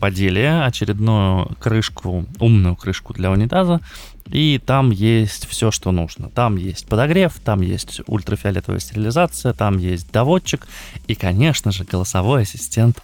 поделие, 0.00 0.64
очередную 0.64 1.46
крышку, 1.60 2.26
умную 2.38 2.74
крышку 2.74 3.12
для 3.12 3.30
унитаза, 3.30 3.80
и 4.26 4.60
там 4.64 4.90
есть 4.90 5.46
все, 5.46 5.70
что 5.70 5.92
нужно. 5.92 6.28
Там 6.30 6.56
есть 6.56 6.86
подогрев, 6.86 7.34
там 7.44 7.60
есть 7.60 8.00
ультрафиолетовая 8.06 8.80
стерилизация, 8.80 9.52
там 9.52 9.78
есть 9.78 10.10
доводчик 10.10 10.66
и, 11.06 11.14
конечно 11.14 11.72
же, 11.72 11.84
голосовой 11.84 12.42
ассистент 12.42 13.02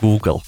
Google. 0.00 0.42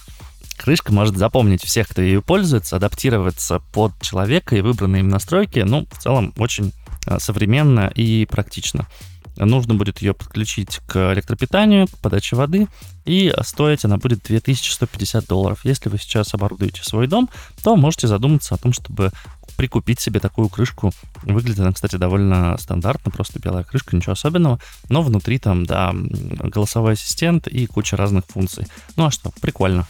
Крышка 0.56 0.92
может 0.92 1.16
запомнить 1.16 1.62
всех, 1.64 1.88
кто 1.88 2.00
ее 2.00 2.22
пользуется, 2.22 2.76
адаптироваться 2.76 3.60
под 3.72 3.92
человека 4.00 4.56
и 4.56 4.60
выбранные 4.60 5.00
им 5.00 5.08
настройки. 5.08 5.58
Ну, 5.60 5.86
в 5.90 5.98
целом, 5.98 6.32
очень 6.38 6.72
а, 7.06 7.18
современно 7.18 7.92
и 7.94 8.24
практично 8.26 8.86
нужно 9.36 9.74
будет 9.74 10.00
ее 10.00 10.14
подключить 10.14 10.80
к 10.86 11.12
электропитанию, 11.12 11.86
к 11.86 11.98
подаче 11.98 12.36
воды, 12.36 12.68
и 13.04 13.32
стоить 13.42 13.84
она 13.84 13.98
будет 13.98 14.22
2150 14.24 15.26
долларов. 15.26 15.64
Если 15.64 15.88
вы 15.88 15.98
сейчас 15.98 16.34
оборудуете 16.34 16.82
свой 16.82 17.06
дом, 17.06 17.28
то 17.62 17.76
можете 17.76 18.06
задуматься 18.06 18.54
о 18.54 18.58
том, 18.58 18.72
чтобы 18.72 19.10
прикупить 19.56 20.00
себе 20.00 20.20
такую 20.20 20.48
крышку. 20.48 20.92
Выглядит 21.22 21.60
она, 21.60 21.72
кстати, 21.72 21.96
довольно 21.96 22.56
стандартно, 22.58 23.10
просто 23.10 23.38
белая 23.38 23.64
крышка, 23.64 23.94
ничего 23.94 24.12
особенного, 24.12 24.58
но 24.88 25.02
внутри 25.02 25.38
там, 25.38 25.66
да, 25.66 25.92
голосовой 25.92 26.94
ассистент 26.94 27.46
и 27.46 27.66
куча 27.66 27.96
разных 27.96 28.24
функций. 28.26 28.66
Ну 28.96 29.06
а 29.06 29.10
что, 29.10 29.32
прикольно. 29.40 29.86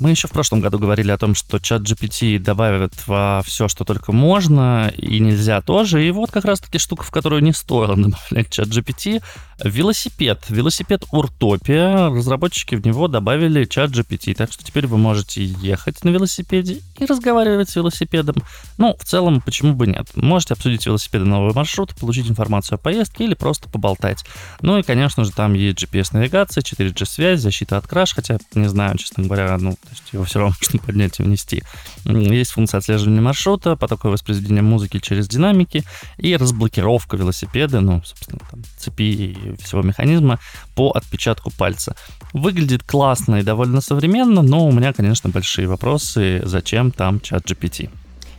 Мы 0.00 0.10
еще 0.10 0.28
в 0.28 0.30
прошлом 0.30 0.60
году 0.60 0.78
говорили 0.78 1.10
о 1.10 1.18
том, 1.18 1.34
что 1.34 1.58
чат 1.58 1.82
GPT 1.82 2.38
добавят 2.38 2.92
во 3.08 3.42
все, 3.44 3.66
что 3.66 3.84
только 3.84 4.12
можно, 4.12 4.92
и 4.96 5.18
нельзя 5.18 5.60
тоже. 5.60 6.06
И 6.06 6.10
вот 6.12 6.30
как 6.30 6.44
раз-таки 6.44 6.78
штука, 6.78 7.02
в 7.02 7.10
которую 7.10 7.42
не 7.42 7.52
стоило 7.52 7.96
добавлять 7.96 8.50
чат 8.50 8.68
GPT, 8.68 9.20
велосипед. 9.64 10.44
Велосипед 10.48 11.04
Уртопия. 11.10 12.10
Разработчики 12.10 12.76
в 12.76 12.86
него 12.86 13.08
добавили 13.08 13.64
чат 13.64 13.90
GPT, 13.90 14.34
так 14.34 14.52
что 14.52 14.64
теперь 14.64 14.86
вы 14.86 14.98
можете 14.98 15.44
ехать 15.44 16.04
на 16.04 16.10
велосипеде 16.10 16.80
и 16.98 17.04
разговаривать 17.04 17.68
с 17.68 17.76
велосипедом. 17.76 18.36
Ну, 18.76 18.96
в 18.96 19.04
целом, 19.04 19.40
почему 19.40 19.74
бы 19.74 19.88
нет? 19.88 20.08
Можете 20.14 20.54
обсудить 20.54 20.86
велосипеды 20.86 21.24
новый 21.24 21.54
маршрут, 21.54 21.94
получить 21.96 22.30
информацию 22.30 22.76
о 22.76 22.78
поездке 22.78 23.24
или 23.24 23.34
просто 23.34 23.68
поболтать. 23.68 24.24
Ну 24.60 24.78
и, 24.78 24.82
конечно 24.82 25.24
же, 25.24 25.32
там 25.32 25.54
есть 25.54 25.82
GPS-навигация, 25.82 26.62
4G-связь, 26.62 27.40
защита 27.40 27.78
от 27.78 27.88
краш, 27.88 28.14
хотя, 28.14 28.38
не 28.54 28.68
знаю, 28.68 28.96
честно 28.96 29.24
говоря, 29.24 29.56
ну, 29.58 29.76
то 29.88 29.94
есть 29.94 30.12
его 30.12 30.24
все 30.24 30.38
равно 30.40 30.54
можно 30.62 30.78
поднять 30.80 31.18
и 31.18 31.22
внести. 31.22 31.62
Есть 32.04 32.52
функция 32.52 32.78
отслеживания 32.78 33.20
маршрута, 33.20 33.76
потоковое 33.76 34.12
воспроизведение 34.12 34.62
музыки 34.62 34.98
через 34.98 35.28
динамики 35.28 35.84
и 36.18 36.36
разблокировка 36.36 37.16
велосипеда, 37.16 37.80
ну, 37.80 38.02
собственно, 38.04 38.40
там, 38.50 38.62
цепи 38.76 39.02
и 39.02 39.56
всего 39.62 39.82
механизма 39.82 40.38
по 40.74 40.90
отпечатку 40.90 41.50
пальца. 41.50 41.96
Выглядит 42.32 42.82
классно 42.82 43.36
и 43.36 43.42
довольно 43.42 43.80
современно, 43.80 44.42
но 44.42 44.66
у 44.66 44.72
меня, 44.72 44.92
конечно, 44.92 45.30
большие 45.30 45.66
вопросы, 45.66 46.42
зачем 46.44 46.90
там 46.90 47.20
чат 47.20 47.44
GPT. 47.50 47.88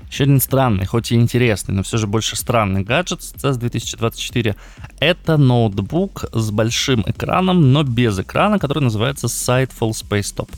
Еще 0.10 0.24
один 0.24 0.42
странный, 0.42 0.86
хоть 0.86 1.12
и 1.12 1.16
интересный, 1.16 1.76
но 1.76 1.84
все 1.84 1.98
же 1.98 2.08
больше 2.08 2.36
странный 2.36 2.82
гаджет 2.82 3.20
CES 3.22 3.58
2024— 3.58 4.56
это 5.00 5.38
ноутбук 5.38 6.26
с 6.32 6.50
большим 6.50 7.04
экраном, 7.06 7.72
но 7.72 7.84
без 7.84 8.18
экрана, 8.18 8.58
который 8.58 8.82
называется 8.82 9.28
Sightful 9.28 9.92
Space 9.92 10.36
Top. 10.36 10.50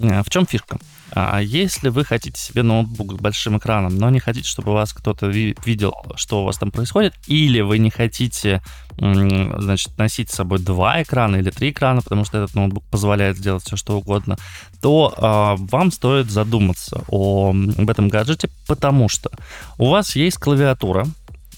Э, 0.00 0.22
в 0.22 0.30
чем 0.30 0.46
фишка? 0.46 0.78
А 1.12 1.40
если 1.40 1.88
вы 1.88 2.04
хотите 2.04 2.40
себе 2.40 2.62
ноутбук 2.62 3.14
с 3.14 3.16
большим 3.16 3.56
экраном, 3.56 3.96
но 3.96 4.10
не 4.10 4.20
хотите, 4.20 4.46
чтобы 4.46 4.72
вас 4.72 4.92
кто-то 4.92 5.26
видел, 5.26 5.94
что 6.16 6.42
у 6.42 6.44
вас 6.44 6.58
там 6.58 6.70
происходит, 6.70 7.14
или 7.26 7.60
вы 7.60 7.78
не 7.78 7.90
хотите, 7.90 8.62
значит, 8.98 9.96
носить 9.96 10.30
с 10.30 10.34
собой 10.34 10.58
два 10.58 11.02
экрана 11.02 11.36
или 11.36 11.50
три 11.50 11.70
экрана, 11.70 12.02
потому 12.02 12.24
что 12.24 12.38
этот 12.38 12.54
ноутбук 12.54 12.84
позволяет 12.90 13.38
сделать 13.38 13.64
все, 13.64 13.76
что 13.76 13.96
угодно, 13.96 14.36
то 14.82 15.14
э, 15.16 15.62
вам 15.70 15.90
стоит 15.90 16.30
задуматься 16.30 17.04
о, 17.08 17.50
об 17.50 17.90
этом 17.90 18.08
гаджете, 18.08 18.50
потому 18.66 19.08
что 19.08 19.30
у 19.78 19.88
вас 19.88 20.14
есть 20.14 20.36
клавиатура, 20.36 21.06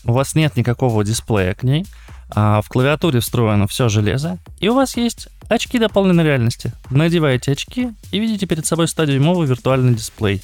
у 0.04 0.12
вас 0.12 0.34
нет 0.34 0.56
никакого 0.56 1.04
дисплея 1.04 1.54
к 1.54 1.64
ней, 1.64 1.86
а 2.34 2.60
в 2.62 2.68
клавиатуре 2.68 3.20
встроено 3.20 3.66
все 3.66 3.88
железо, 3.88 4.38
и 4.58 4.68
у 4.68 4.74
вас 4.74 4.96
есть 4.96 5.28
Очки 5.50 5.80
дополненной 5.80 6.22
реальности. 6.22 6.72
Надеваете 6.90 7.50
очки 7.50 7.92
и 8.12 8.20
видите 8.20 8.46
перед 8.46 8.66
собой 8.66 8.86
100-дюймовый 8.86 9.48
виртуальный 9.48 9.94
дисплей. 9.94 10.40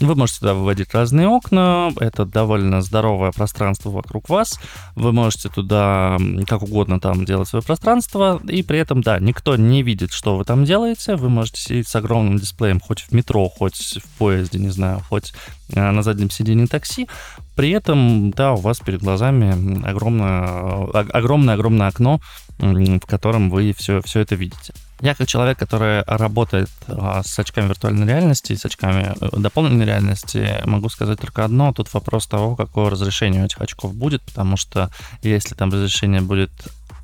Вы 0.00 0.14
можете 0.14 0.40
туда 0.40 0.54
выводить 0.54 0.94
разные 0.94 1.28
окна, 1.28 1.92
это 2.00 2.24
довольно 2.24 2.80
здоровое 2.80 3.32
пространство 3.32 3.90
вокруг 3.90 4.30
вас. 4.30 4.58
Вы 4.94 5.12
можете 5.12 5.50
туда 5.50 6.16
как 6.46 6.62
угодно 6.62 6.98
там 7.00 7.26
делать 7.26 7.48
свое 7.48 7.62
пространство, 7.62 8.40
и 8.48 8.62
при 8.62 8.78
этом, 8.78 9.02
да, 9.02 9.18
никто 9.18 9.56
не 9.56 9.82
видит, 9.82 10.12
что 10.12 10.36
вы 10.38 10.44
там 10.44 10.64
делаете. 10.64 11.16
Вы 11.16 11.28
можете 11.28 11.60
сидеть 11.60 11.88
с 11.88 11.96
огромным 11.96 12.38
дисплеем 12.38 12.80
хоть 12.80 13.00
в 13.00 13.12
метро, 13.12 13.46
хоть 13.50 13.98
в 14.02 14.18
поезде, 14.18 14.58
не 14.58 14.70
знаю, 14.70 15.02
хоть 15.06 15.34
э, 15.74 15.90
на 15.90 16.02
заднем 16.02 16.30
сиденье 16.30 16.66
такси. 16.66 17.06
При 17.54 17.70
этом, 17.70 18.30
да, 18.30 18.54
у 18.54 18.56
вас 18.56 18.80
перед 18.80 19.02
глазами 19.02 19.86
огромное, 19.86 20.86
огромное-огромное 20.92 21.88
окно, 21.88 22.20
в 22.58 23.06
котором 23.06 23.50
вы 23.50 23.74
все, 23.76 24.00
все 24.00 24.20
это 24.20 24.34
видите. 24.34 24.72
Я 25.00 25.14
как 25.14 25.28
человек, 25.28 25.58
который 25.58 26.02
работает 26.02 26.68
а, 26.86 27.22
с 27.22 27.38
очками 27.38 27.68
виртуальной 27.68 28.06
реальности, 28.06 28.54
с 28.54 28.64
очками 28.66 29.14
э, 29.18 29.28
дополненной 29.38 29.86
реальности, 29.86 30.60
могу 30.66 30.90
сказать 30.90 31.18
только 31.20 31.44
одно. 31.44 31.72
Тут 31.72 31.92
вопрос 31.94 32.26
того, 32.26 32.54
какое 32.54 32.90
разрешение 32.90 33.42
у 33.42 33.46
этих 33.46 33.60
очков 33.60 33.94
будет, 33.94 34.22
потому 34.22 34.58
что 34.58 34.90
если 35.22 35.54
там 35.54 35.70
разрешение 35.70 36.20
будет 36.20 36.50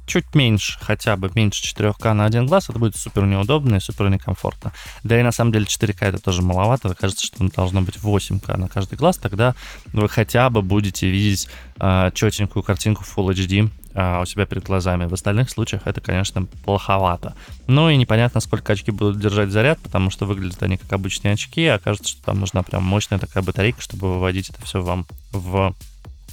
чуть 0.06 0.34
меньше, 0.34 0.78
хотя 0.80 1.16
бы 1.16 1.30
меньше 1.34 1.64
4К 1.74 2.12
на 2.12 2.26
один 2.26 2.46
глаз, 2.46 2.68
это 2.68 2.78
будет 2.78 2.96
супер 2.96 3.24
неудобно 3.24 3.76
и 3.76 3.80
супер 3.80 4.08
некомфортно. 4.08 4.72
Да 5.02 5.18
и 5.18 5.22
на 5.22 5.32
самом 5.32 5.52
деле 5.52 5.64
4К 5.64 5.96
это 6.00 6.18
тоже 6.18 6.42
маловато, 6.42 6.94
кажется, 6.94 7.26
что 7.26 7.48
должно 7.48 7.82
быть 7.82 7.96
8К 7.96 8.56
на 8.56 8.68
каждый 8.68 8.96
глаз, 8.96 9.16
тогда 9.16 9.54
вы 9.92 10.08
хотя 10.08 10.48
бы 10.50 10.62
будете 10.62 11.08
видеть 11.10 11.48
э, 11.80 12.10
четенькую 12.14 12.62
картинку 12.62 13.04
Full 13.04 13.34
HD 13.34 13.70
а, 13.98 14.20
у 14.20 14.26
себя 14.26 14.44
перед 14.44 14.64
глазами. 14.64 15.06
В 15.06 15.14
остальных 15.14 15.48
случаях 15.48 15.86
это, 15.86 16.02
конечно, 16.02 16.44
плоховато. 16.64 17.34
Ну 17.66 17.88
и 17.88 17.96
непонятно, 17.96 18.40
сколько 18.40 18.74
очки 18.74 18.90
будут 18.90 19.18
держать 19.18 19.50
заряд, 19.50 19.78
потому 19.78 20.10
что 20.10 20.26
выглядят 20.26 20.62
они 20.62 20.76
как 20.76 20.92
обычные 20.92 21.32
очки, 21.32 21.64
а 21.66 21.78
кажется, 21.78 22.10
что 22.10 22.22
там 22.22 22.38
нужна 22.38 22.62
прям 22.62 22.84
мощная 22.84 23.18
такая 23.18 23.42
батарейка, 23.42 23.80
чтобы 23.80 24.12
выводить 24.12 24.50
это 24.50 24.62
все 24.62 24.82
вам 24.82 25.06
в 25.32 25.74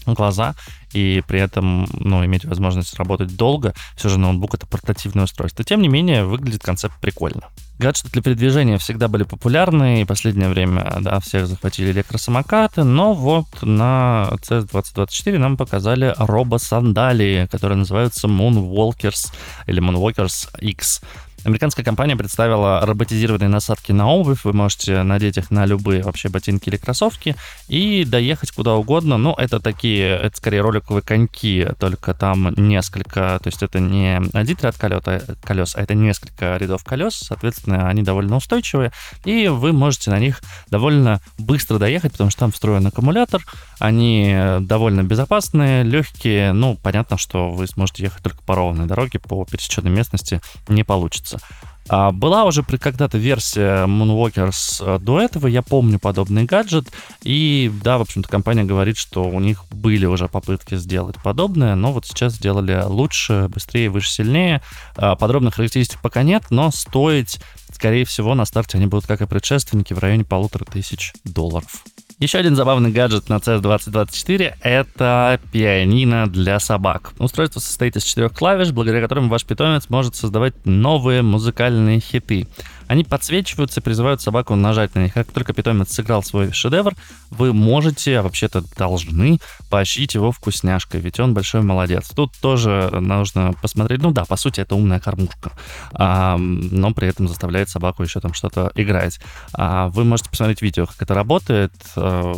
глаза 0.06 0.56
и 0.92 1.24
при 1.26 1.40
этом 1.40 1.88
ну, 1.94 2.26
иметь 2.26 2.44
возможность 2.44 2.96
работать 2.96 3.36
долго. 3.38 3.74
Все 3.96 4.10
же 4.10 4.20
ноутбук— 4.20 4.54
это 4.56 4.68
портативное 4.68 5.24
устройство. 5.24 5.64
Тем 5.64 5.82
не 5.82 5.88
менее, 5.88 6.26
выглядит 6.26 6.64
концепт 6.64 6.96
прикольно. 7.00 7.50
Гаджеты 7.80 8.12
для 8.12 8.22
передвижения 8.22 8.78
всегда 8.78 9.08
были 9.08 9.24
популярны, 9.24 10.02
и 10.02 10.04
в 10.04 10.08
последнее 10.08 10.48
время, 10.48 10.98
да, 11.02 11.20
всех 11.20 11.48
захватили 11.48 11.92
электросамокаты, 11.92 12.84
но 12.84 13.14
вот 13.14 13.48
на 13.62 14.30
CES 14.42 14.70
2024 14.72 15.40
нам 15.40 15.58
показали 15.58 16.14
робосандалии, 16.18 17.48
которые 17.48 17.78
называются 17.78 18.28
Moonwalkers 18.28 19.34
или 19.66 19.82
Moonwalkers 19.82 20.50
X. 20.60 21.02
Американская 21.46 21.84
компания 21.84 22.16
представила 22.16 22.86
роботизированные 22.86 23.50
насадки 23.50 23.92
на 23.92 24.08
обувь. 24.08 24.46
Вы 24.46 24.54
можете 24.54 25.04
надеть 25.04 25.38
их 25.38 25.52
на 25.52 25.66
любые 25.66 26.02
вообще 26.02 26.30
ботинки 26.30 26.70
или 26.70 26.78
кроссовки 26.78 27.36
и 27.68 28.06
доехать 28.06 28.52
куда 28.52 28.76
угодно. 28.76 29.18
Но 29.18 29.36
это 29.38 29.60
такие, 29.60 30.08
это 30.18 30.38
скорее 30.38 30.62
роликовые 30.62 31.02
коньки, 31.02 31.68
только 31.80 32.14
там 32.14 32.54
несколько, 32.56 33.40
то 33.44 33.48
есть 33.48 33.62
это 33.62 33.82
не 33.82 34.22
один 34.32 34.58
ряд 34.62 34.78
колес, 34.78 35.76
а 35.76 35.82
это 35.82 35.96
несколько 35.96 36.56
рядов 36.56 36.86
колес. 36.86 37.16
Соответственно, 37.16 37.90
они 37.90 38.04
довольно 38.04 38.38
устойчивые, 38.38 38.94
и 39.26 39.50
вы 39.50 39.74
можете 39.74 40.12
на 40.12 40.20
них 40.20 40.42
довольно 40.70 41.20
быстро 41.38 41.78
доехать, 41.78 42.14
потому 42.14 42.30
что 42.30 42.42
там 42.42 42.52
встроен 42.54 42.88
аккумулятор. 42.88 43.44
Они 43.80 44.34
довольно 44.62 45.04
безопасные, 45.04 45.84
легкие. 45.84 46.54
Ну, 46.54 46.78
понятно, 46.82 47.18
что 47.18 47.52
вы 47.52 47.68
сможете 47.68 48.04
ехать 48.04 48.24
только 48.24 48.42
по 48.44 48.56
ровной 48.56 48.86
дороге, 48.86 49.20
по 49.20 49.44
пересеченной 49.44 49.92
местности 49.92 50.40
не 50.70 50.84
получится 50.84 51.33
получится. 51.34 51.74
А 51.90 52.12
была 52.12 52.46
уже 52.46 52.64
когда-то 52.64 53.18
версия 53.18 53.86
Moonwalkers 53.86 54.96
э, 54.96 55.00
до 55.00 55.20
этого, 55.20 55.48
я 55.48 55.62
помню 55.62 56.00
подобный 56.00 56.46
гаджет, 56.46 56.88
и 57.24 57.72
да, 57.84 57.98
в 57.98 58.02
общем-то, 58.02 58.30
компания 58.30 58.64
говорит, 58.64 58.96
что 58.96 59.26
у 59.26 59.40
них 59.42 59.66
были 59.70 60.06
уже 60.06 60.30
попытки 60.30 60.76
сделать 60.76 61.18
подобное, 61.22 61.76
но 61.76 61.92
вот 61.92 62.06
сейчас 62.06 62.34
сделали 62.34 62.82
лучше, 62.86 63.50
быстрее, 63.50 63.90
выше, 63.90 64.12
сильнее. 64.12 64.62
А, 64.96 65.16
подробных 65.16 65.56
характеристик 65.56 66.02
пока 66.02 66.24
нет, 66.24 66.44
но 66.52 66.72
стоить, 66.72 67.42
скорее 67.74 68.06
всего, 68.06 68.34
на 68.34 68.46
старте 68.46 68.78
они 68.78 68.88
будут, 68.88 69.06
как 69.06 69.22
и 69.22 69.28
предшественники, 69.28 69.94
в 69.94 70.00
районе 70.00 70.24
полутора 70.24 70.64
тысяч 70.64 71.12
долларов. 71.26 71.84
Еще 72.24 72.38
один 72.38 72.56
забавный 72.56 72.90
гаджет 72.90 73.28
на 73.28 73.34
CES 73.36 73.60
2024— 73.60 74.56
это 74.62 75.42
пианино 75.52 76.26
для 76.26 76.58
собак. 76.62 77.12
Устройство 77.20 77.60
состоит 77.60 77.98
из 77.98 78.06
четырех 78.06 78.32
клавиш, 78.32 78.72
благодаря 78.72 79.02
которым 79.02 79.28
ваш 79.28 79.44
питомец 79.44 79.90
может 79.90 80.16
создавать 80.16 80.54
новые 80.64 81.22
музыкальные 81.22 82.00
хиты. 82.00 82.48
Они 82.88 83.04
подсвечиваются, 83.04 83.82
призывают 83.82 84.22
собаку 84.22 84.56
нажать 84.56 84.96
на 84.96 85.04
них. 85.04 85.14
Как 85.14 85.32
только 85.32 85.54
питомец 85.54 85.94
сыграл 85.94 86.24
свой 86.24 86.52
шедевр, 86.52 86.94
вы 87.30 87.54
можете, 87.54 88.20
а 88.20 88.24
вообще-то 88.24 88.64
должны, 88.78 89.40
поощрить 89.70 90.16
его 90.16 90.32
вкусняшкой, 90.32 91.02
ведь 91.02 91.20
он 91.20 91.34
большой 91.34 91.62
молодец. 91.62 92.10
Тут 92.16 92.34
тоже 92.40 92.90
нужно 92.92 93.54
посмотреть, 93.62 94.02
ну 94.02 94.12
да, 94.12 94.26
по 94.26 94.36
сути, 94.36 94.62
это 94.62 94.76
умная 94.76 95.00
кормушка, 95.00 95.52
а, 95.94 96.38
но 96.38 96.94
при 96.94 97.08
этом 97.08 97.28
заставляет 97.28 97.70
собаку 97.70 98.04
еще 98.04 98.20
там 98.20 98.34
что-то 98.34 98.72
играть. 98.76 99.20
А, 99.54 99.88
вы 99.90 100.04
можете 100.04 100.30
посмотреть 100.30 100.62
видео, 100.62 100.86
как 100.86 101.02
это 101.02 101.14
работает. 101.14 101.74
А, 101.96 102.34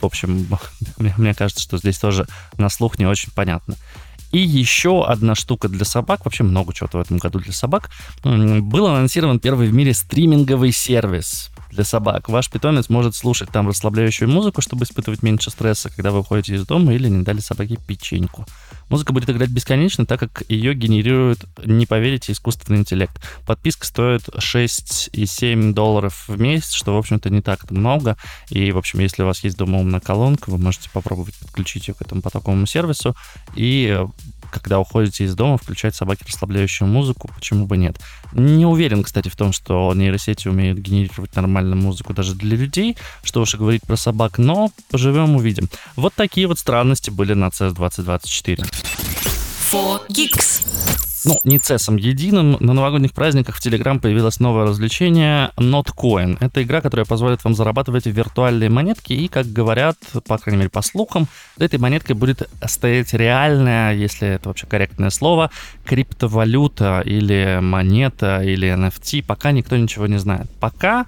в 0.00 0.04
общем, 0.04 0.48
мне 0.98 1.34
кажется, 1.34 1.62
что 1.62 1.78
здесь 1.78 1.98
тоже 1.98 2.26
на 2.58 2.68
слух 2.68 2.98
не 2.98 3.06
очень 3.06 3.30
понятно. 3.32 3.76
И 4.32 4.38
еще 4.38 5.04
одна 5.04 5.34
штука 5.34 5.68
для 5.68 5.84
собак, 5.84 6.24
вообще 6.24 6.42
много 6.42 6.72
чего 6.72 6.88
в 6.90 6.96
этом 6.96 7.18
году 7.18 7.38
для 7.38 7.52
собак. 7.52 7.90
Был 8.24 8.86
анонсирован 8.86 9.38
первый 9.38 9.68
в 9.68 9.74
мире 9.74 9.92
стриминговый 9.94 10.72
сервис 10.72 11.50
для 11.70 11.84
собак. 11.84 12.28
Ваш 12.28 12.50
питомец 12.50 12.88
может 12.88 13.14
слушать 13.14 13.50
там 13.50 13.68
расслабляющую 13.68 14.28
музыку, 14.28 14.62
чтобы 14.62 14.84
испытывать 14.84 15.22
меньше 15.22 15.50
стресса, 15.50 15.90
когда 15.90 16.10
вы 16.10 16.20
уходите 16.20 16.54
из 16.54 16.66
дома 16.66 16.94
или 16.94 17.08
не 17.08 17.22
дали 17.22 17.40
собаке 17.40 17.76
печеньку. 17.86 18.46
Музыка 18.92 19.14
будет 19.14 19.30
играть 19.30 19.48
бесконечно, 19.48 20.04
так 20.04 20.20
как 20.20 20.42
ее 20.50 20.74
генерирует, 20.74 21.46
не 21.64 21.86
поверите, 21.86 22.32
искусственный 22.32 22.80
интеллект. 22.80 23.18
Подписка 23.46 23.86
стоит 23.86 24.28
6,7 24.28 25.72
долларов 25.72 26.28
в 26.28 26.38
месяц, 26.38 26.72
что, 26.72 26.94
в 26.94 26.98
общем-то, 26.98 27.30
не 27.30 27.40
так 27.40 27.70
много. 27.70 28.18
И, 28.50 28.70
в 28.70 28.76
общем, 28.76 29.00
если 29.00 29.22
у 29.22 29.26
вас 29.26 29.42
есть 29.44 29.56
дома 29.56 29.78
умная 29.78 30.00
колонка, 30.00 30.50
вы 30.50 30.58
можете 30.58 30.90
попробовать 30.90 31.34
подключить 31.36 31.88
ее 31.88 31.94
к 31.94 32.02
этому 32.02 32.20
потоковому 32.20 32.66
сервису 32.66 33.16
и 33.56 33.98
когда 34.52 34.78
уходите 34.78 35.24
из 35.24 35.34
дома, 35.34 35.56
включать 35.56 35.94
собаке 35.94 36.24
расслабляющую 36.26 36.86
музыку, 36.86 37.28
почему 37.34 37.66
бы 37.66 37.76
нет. 37.76 37.98
Не 38.32 38.66
уверен, 38.66 39.02
кстати, 39.02 39.28
в 39.28 39.36
том, 39.36 39.52
что 39.52 39.92
нейросети 39.94 40.48
умеют 40.48 40.78
генерировать 40.78 41.34
нормальную 41.34 41.76
музыку 41.76 42.12
даже 42.12 42.34
для 42.34 42.56
людей, 42.56 42.96
что 43.24 43.40
уж 43.40 43.54
и 43.54 43.58
говорить 43.58 43.82
про 43.86 43.96
собак, 43.96 44.38
но 44.38 44.70
поживем, 44.90 45.36
увидим. 45.36 45.68
Вот 45.96 46.14
такие 46.14 46.46
вот 46.46 46.58
странности 46.58 47.10
были 47.10 47.34
на 47.34 47.46
CES 47.46 47.74
2024. 47.74 48.64
4 51.22 51.34
Geeks. 51.34 51.44
Ну, 51.44 51.50
не 51.50 51.58
цесом 51.58 51.96
единым. 51.96 52.56
На 52.60 52.72
новогодних 52.72 53.12
праздниках 53.12 53.56
в 53.56 53.66
Telegram 53.66 53.98
появилось 53.98 54.40
новое 54.40 54.64
развлечение 54.64 55.50
Notcoin. 55.56 56.36
Это 56.40 56.62
игра, 56.62 56.80
которая 56.80 57.06
позволит 57.06 57.44
вам 57.44 57.54
зарабатывать 57.54 58.06
виртуальные 58.06 58.70
монетки. 58.70 59.12
И, 59.12 59.28
как 59.28 59.46
говорят, 59.46 59.96
по 60.26 60.38
крайней 60.38 60.58
мере, 60.58 60.70
по 60.70 60.82
слухам, 60.82 61.28
этой 61.58 61.78
монеткой 61.78 62.16
будет 62.16 62.48
стоять 62.66 63.12
реальная, 63.12 63.94
если 63.94 64.28
это 64.28 64.48
вообще 64.48 64.66
корректное 64.66 65.10
слово, 65.10 65.50
криптовалюта 65.84 67.02
или 67.04 67.58
монета 67.60 68.42
или 68.42 68.68
NFT. 68.68 69.24
Пока 69.24 69.52
никто 69.52 69.76
ничего 69.76 70.06
не 70.06 70.18
знает. 70.18 70.48
Пока 70.60 71.06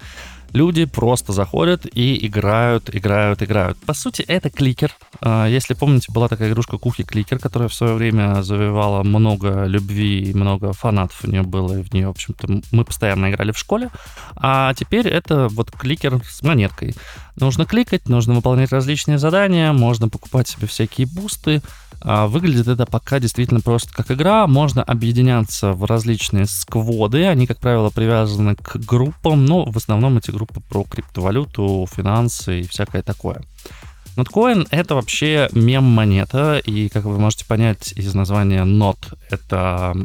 люди 0.54 0.86
просто 0.86 1.32
заходят 1.32 1.84
и 1.92 2.26
играют, 2.26 2.88
играют, 2.94 3.42
играют. 3.42 3.76
По 3.78 3.92
сути, 3.92 4.22
это 4.22 4.48
кликер. 4.48 4.92
А, 5.20 5.46
если 5.46 5.74
помните, 5.74 6.12
была 6.12 6.28
такая 6.28 6.50
игрушка 6.50 6.78
Кухи 6.78 7.02
Кликер, 7.02 7.38
которая 7.38 7.68
в 7.68 7.74
свое 7.74 7.94
время 7.94 8.42
завоевала 8.42 9.02
много 9.02 9.64
любви 9.64 10.30
и 10.30 10.32
много 10.32 10.72
фанатов 10.72 11.24
у 11.24 11.30
нее 11.30 11.42
было, 11.42 11.78
и 11.78 11.82
в 11.82 11.92
нее, 11.92 12.06
в 12.06 12.10
общем-то, 12.10 12.62
мы 12.70 12.84
постоянно 12.84 13.30
играли 13.30 13.52
в 13.52 13.58
школе. 13.58 13.90
А 14.36 14.72
теперь 14.74 15.08
это 15.08 15.48
вот 15.48 15.72
кликер 15.72 16.22
с 16.24 16.42
монеткой. 16.42 16.94
Нужно 17.36 17.66
кликать, 17.66 18.08
нужно 18.08 18.34
выполнять 18.34 18.70
различные 18.70 19.18
задания, 19.18 19.72
можно 19.72 20.08
покупать 20.08 20.46
себе 20.46 20.68
всякие 20.68 21.08
бусты, 21.08 21.62
выглядит 22.04 22.68
это 22.68 22.86
пока 22.86 23.18
действительно 23.18 23.60
просто 23.60 23.92
как 23.92 24.10
игра. 24.10 24.46
Можно 24.46 24.82
объединяться 24.82 25.72
в 25.72 25.84
различные 25.84 26.46
скводы. 26.46 27.26
Они, 27.26 27.46
как 27.46 27.58
правило, 27.58 27.90
привязаны 27.90 28.56
к 28.56 28.76
группам, 28.76 29.44
но 29.44 29.64
в 29.64 29.76
основном 29.76 30.18
эти 30.18 30.30
группы 30.30 30.60
про 30.60 30.84
криптовалюту, 30.84 31.88
финансы 31.90 32.60
и 32.60 32.68
всякое 32.68 33.02
такое. 33.02 33.42
Ноткоин— 34.16 34.66
это 34.70 34.94
вообще 34.94 35.48
мем-монета, 35.52 36.58
и, 36.58 36.88
как 36.88 37.04
вы 37.04 37.18
можете 37.18 37.46
понять 37.46 37.92
из 37.96 38.14
названия 38.14 38.64
Not, 38.64 39.16
это 39.28 39.96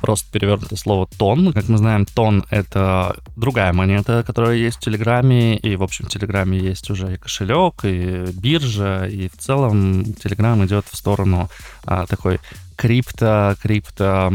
просто 0.00 0.30
перевернуто 0.32 0.76
слово 0.76 1.08
тон. 1.18 1.52
Как 1.52 1.68
мы 1.68 1.78
знаем, 1.78 2.06
тон— 2.06 2.44
это 2.50 3.16
другая 3.36 3.72
монета, 3.72 4.22
которая 4.26 4.56
есть 4.56 4.78
в 4.78 4.80
Телеграме, 4.80 5.56
и, 5.56 5.76
в 5.76 5.82
общем, 5.82 6.06
в 6.06 6.08
Телеграме 6.08 6.58
есть 6.58 6.90
уже 6.90 7.14
и 7.14 7.16
кошелек, 7.16 7.84
и 7.84 8.26
биржа, 8.32 9.06
и 9.06 9.28
в 9.28 9.36
целом 9.36 10.04
Телеграм 10.14 10.64
идет 10.64 10.86
в 10.90 10.96
сторону 10.96 11.48
а, 11.84 12.06
такой 12.06 12.40
крипто, 12.76 13.56
крипто 13.60 14.32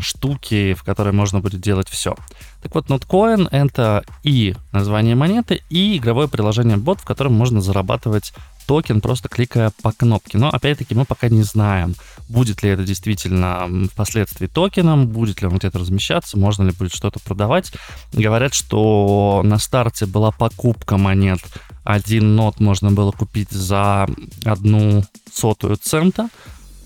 штуки, 0.00 0.74
в 0.74 0.82
которой 0.82 1.12
можно 1.12 1.40
будет 1.40 1.60
делать 1.60 1.88
все. 1.88 2.14
Так 2.62 2.74
вот, 2.74 2.88
Notcoin— 2.88 3.48
это 3.50 4.04
и 4.22 4.54
название 4.72 5.14
монеты, 5.14 5.62
и 5.70 5.96
игровое 5.96 6.28
приложение 6.28 6.76
бот, 6.76 7.00
в 7.00 7.04
котором 7.04 7.32
можно 7.32 7.60
зарабатывать 7.62 8.34
токен, 8.66 9.00
просто 9.00 9.28
кликая 9.28 9.72
по 9.82 9.92
кнопке. 9.92 10.36
Но, 10.36 10.50
опять-таки, 10.50 10.94
мы 10.94 11.06
пока 11.06 11.28
не 11.30 11.42
знаем, 11.42 11.94
будет 12.28 12.62
ли 12.62 12.70
это 12.70 12.84
действительно 12.84 13.68
впоследствии 13.92 14.46
токеном, 14.46 15.06
будет 15.06 15.40
ли 15.40 15.48
он 15.48 15.56
где-то 15.56 15.78
размещаться, 15.78 16.38
можно 16.38 16.64
ли 16.64 16.72
будет 16.72 16.94
что-то 16.94 17.20
продавать. 17.20 17.72
Говорят, 18.12 18.54
что 18.54 19.42
на 19.44 19.58
старте 19.58 20.06
была 20.06 20.30
покупка 20.30 20.96
монет. 20.96 21.40
Один 21.84 22.36
нот 22.36 22.60
можно 22.60 22.90
было 22.90 23.12
купить 23.12 23.50
за 23.50 24.08
одну 24.44 25.04
сотую 25.32 25.76
цента, 25.76 26.28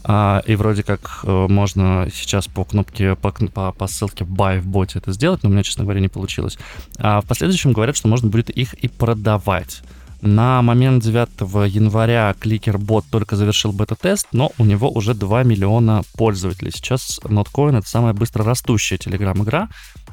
а, 0.04 0.42
и 0.46 0.56
вроде 0.56 0.82
как 0.82 1.20
э, 1.22 1.46
можно 1.48 2.08
сейчас 2.12 2.48
по 2.48 2.64
кнопке, 2.64 3.14
по, 3.14 3.30
по, 3.30 3.72
по 3.72 3.86
ссылке 3.86 4.24
buy 4.24 4.60
в 4.60 4.66
боте 4.66 4.98
это 4.98 5.12
сделать, 5.12 5.42
но 5.42 5.48
у 5.48 5.52
меня, 5.52 5.62
честно 5.62 5.84
говоря, 5.84 6.00
не 6.00 6.08
получилось. 6.08 6.58
А 6.98 7.20
в 7.20 7.26
последующем 7.26 7.72
говорят, 7.72 7.96
что 7.96 8.08
можно 8.08 8.28
будет 8.28 8.50
их 8.50 8.74
и 8.74 8.88
продавать. 8.88 9.82
На 10.22 10.62
момент 10.62 11.02
9 11.02 11.40
января 11.68 12.32
кликер-бот 12.38 13.04
только 13.10 13.34
завершил 13.34 13.72
бета-тест, 13.72 14.28
но 14.30 14.52
у 14.56 14.64
него 14.64 14.88
уже 14.88 15.14
2 15.14 15.42
миллиона 15.42 16.02
пользователей. 16.16 16.70
Сейчас 16.70 17.18
Notcoin— 17.24 17.78
это 17.78 17.88
самая 17.88 18.12
быстро 18.12 18.44
растущая 18.44 18.98
телеграм-игра, 18.98 19.68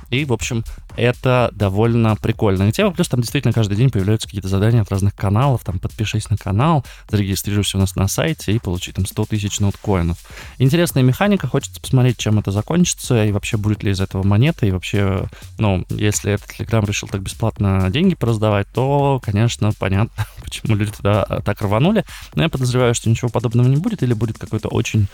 и, 0.10 0.26
в 0.26 0.34
общем, 0.34 0.64
это 0.96 1.50
довольно 1.54 2.16
прикольная 2.16 2.72
тема. 2.72 2.92
Плюс 2.92 3.08
там 3.08 3.22
действительно 3.22 3.54
каждый 3.54 3.78
день 3.78 3.90
появляются 3.90 4.28
какие-то 4.28 4.48
задания 4.48 4.82
от 4.82 4.92
разных 4.92 5.16
каналов. 5.16 5.64
Там 5.64 5.80
подпишись 5.80 6.30
на 6.30 6.38
канал, 6.38 6.86
зарегистрируйся 7.10 7.78
у 7.78 7.80
нас 7.80 7.96
на 7.96 8.08
сайте 8.08 8.52
и 8.52 8.60
получи 8.60 8.92
там 8.92 9.06
100 9.06 9.26
тысяч 9.26 9.60
ноуткоинов. 9.60 10.18
Интересная 10.58 11.04
механика. 11.04 11.48
Хочется 11.48 11.80
посмотреть, 11.80 12.18
чем 12.18 12.40
это 12.40 12.52
закончится 12.52 13.24
и 13.26 13.32
вообще 13.32 13.58
будет 13.58 13.84
ли 13.84 13.92
из 13.92 14.02
этого 14.02 14.24
монета. 14.24 14.66
И 14.66 14.72
вообще, 14.72 15.30
ну, 15.58 15.86
если 15.90 16.34
этот 16.34 16.50
Telegram 16.50 16.86
решил 16.86 17.08
так 17.08 17.22
бесплатно 17.22 17.90
деньги 17.90 18.16
пораздавать, 18.16 18.68
то, 18.74 19.22
конечно, 19.24 19.72
понятно, 19.78 20.26
почему 20.44 20.76
люди 20.76 20.92
туда 20.92 21.24
так 21.46 21.62
рванули. 21.62 22.04
Но 22.36 22.44
я 22.44 22.50
подозреваю, 22.50 22.94
что 22.96 23.10
ничего 23.10 23.30
подобного 23.30 23.68
не 23.68 23.78
будет 23.78 24.04
или 24.04 24.14
будет 24.14 24.38
какой-то 24.38 24.70
очень 24.70 25.08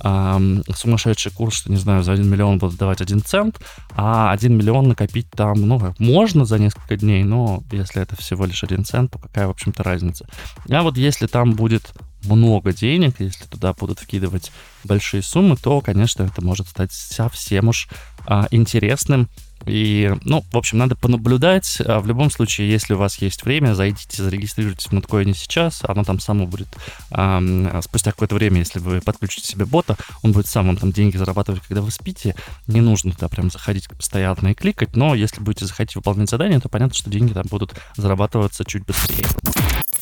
сумасшедший 0.00 1.32
курс, 1.32 1.56
что, 1.56 1.70
не 1.70 1.78
знаю, 1.78 2.02
за 2.02 2.12
1 2.12 2.28
миллион 2.28 2.58
будут 2.58 2.78
давать 2.78 3.00
1 3.00 3.22
цент, 3.22 3.60
а 3.94 4.32
1 4.32 4.56
миллион 4.56 4.88
накопить 4.88 5.30
там, 5.30 5.66
ну, 5.66 5.94
можно 5.98 6.44
за 6.44 6.58
несколько 6.58 6.96
дней, 6.96 7.24
но 7.24 7.62
если 7.70 8.02
это 8.02 8.16
всего 8.16 8.44
лишь 8.44 8.64
1 8.64 8.84
цент, 8.84 9.12
то 9.12 9.18
какая, 9.18 9.46
в 9.46 9.50
общем-то, 9.50 9.82
разница. 9.82 10.26
А 10.70 10.82
вот 10.82 10.96
если 10.96 11.26
там 11.26 11.52
будет 11.52 11.92
много 12.24 12.72
денег, 12.72 13.16
если 13.18 13.44
туда 13.44 13.72
будут 13.72 13.98
вкидывать 13.98 14.52
большие 14.84 15.22
суммы, 15.22 15.56
то, 15.56 15.80
конечно, 15.80 16.22
это 16.22 16.42
может 16.42 16.68
стать 16.68 16.92
совсем 16.92 17.68
уж 17.68 17.88
а, 18.26 18.46
интересным 18.50 19.28
и, 19.66 20.12
ну, 20.24 20.44
в 20.50 20.56
общем, 20.56 20.78
надо 20.78 20.96
понаблюдать. 20.96 21.78
А 21.84 22.00
в 22.00 22.06
любом 22.06 22.30
случае, 22.30 22.70
если 22.70 22.94
у 22.94 22.98
вас 22.98 23.18
есть 23.18 23.44
время, 23.44 23.74
зайдите, 23.74 24.22
зарегистрируйтесь 24.22 24.86
в 24.86 24.92
Ноткоине 24.92 25.34
сейчас. 25.34 25.82
Оно 25.84 26.04
там 26.04 26.20
само 26.20 26.46
будет 26.46 26.68
э, 27.10 27.80
спустя 27.82 28.12
какое-то 28.12 28.34
время, 28.34 28.58
если 28.58 28.78
вы 28.78 29.00
подключите 29.00 29.48
себе 29.48 29.64
бота, 29.64 29.96
он 30.22 30.32
будет 30.32 30.46
сам 30.46 30.66
вам 30.66 30.76
там 30.76 30.92
деньги 30.92 31.16
зарабатывать, 31.16 31.62
когда 31.66 31.82
вы 31.82 31.90
спите. 31.90 32.34
Не 32.66 32.80
нужно 32.80 33.12
туда 33.12 33.28
прям 33.28 33.50
заходить 33.50 33.88
постоянно 33.88 34.48
и 34.48 34.54
кликать, 34.54 34.96
но 34.96 35.14
если 35.14 35.40
будете 35.40 35.66
заходить 35.66 35.96
выполнять 35.96 36.30
задание, 36.30 36.60
то 36.60 36.68
понятно, 36.68 36.94
что 36.94 37.10
деньги 37.10 37.32
там 37.32 37.44
будут 37.50 37.74
зарабатываться 37.96 38.64
чуть 38.64 38.84
быстрее. 38.84 39.26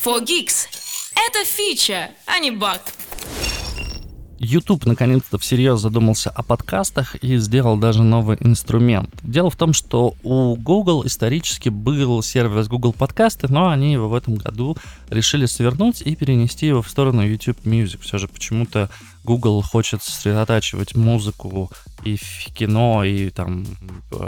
For 0.03 0.23
Geeks. 0.25 0.67
Это 1.13 1.45
фича, 1.45 2.09
а 2.25 2.39
не 2.39 2.51
баг. 2.51 2.81
YouTube 4.43 4.87
наконец-то 4.87 5.37
всерьез 5.37 5.79
задумался 5.79 6.31
о 6.31 6.41
подкастах 6.41 7.15
и 7.23 7.37
сделал 7.37 7.77
даже 7.77 8.01
новый 8.01 8.37
инструмент. 8.39 9.13
Дело 9.21 9.51
в 9.51 9.55
том, 9.55 9.71
что 9.71 10.15
у 10.23 10.55
Google 10.55 11.05
исторически 11.05 11.69
был 11.69 12.23
сервис 12.23 12.67
Google 12.67 12.91
Подкасты, 12.91 13.47
но 13.49 13.69
они 13.69 13.93
его 13.93 14.09
в 14.09 14.15
этом 14.15 14.35
году 14.35 14.75
решили 15.11 15.45
свернуть 15.45 16.01
и 16.01 16.15
перенести 16.15 16.65
его 16.65 16.81
в 16.81 16.89
сторону 16.89 17.21
YouTube 17.21 17.59
Music. 17.65 17.99
Все 18.01 18.17
же 18.17 18.27
почему-то 18.27 18.89
Google 19.23 19.61
хочет 19.61 20.01
сосредотачивать 20.01 20.95
музыку 20.95 21.69
и 22.03 22.17
в 22.17 22.53
кино, 22.53 23.03
и 23.03 23.29
там 23.29 23.65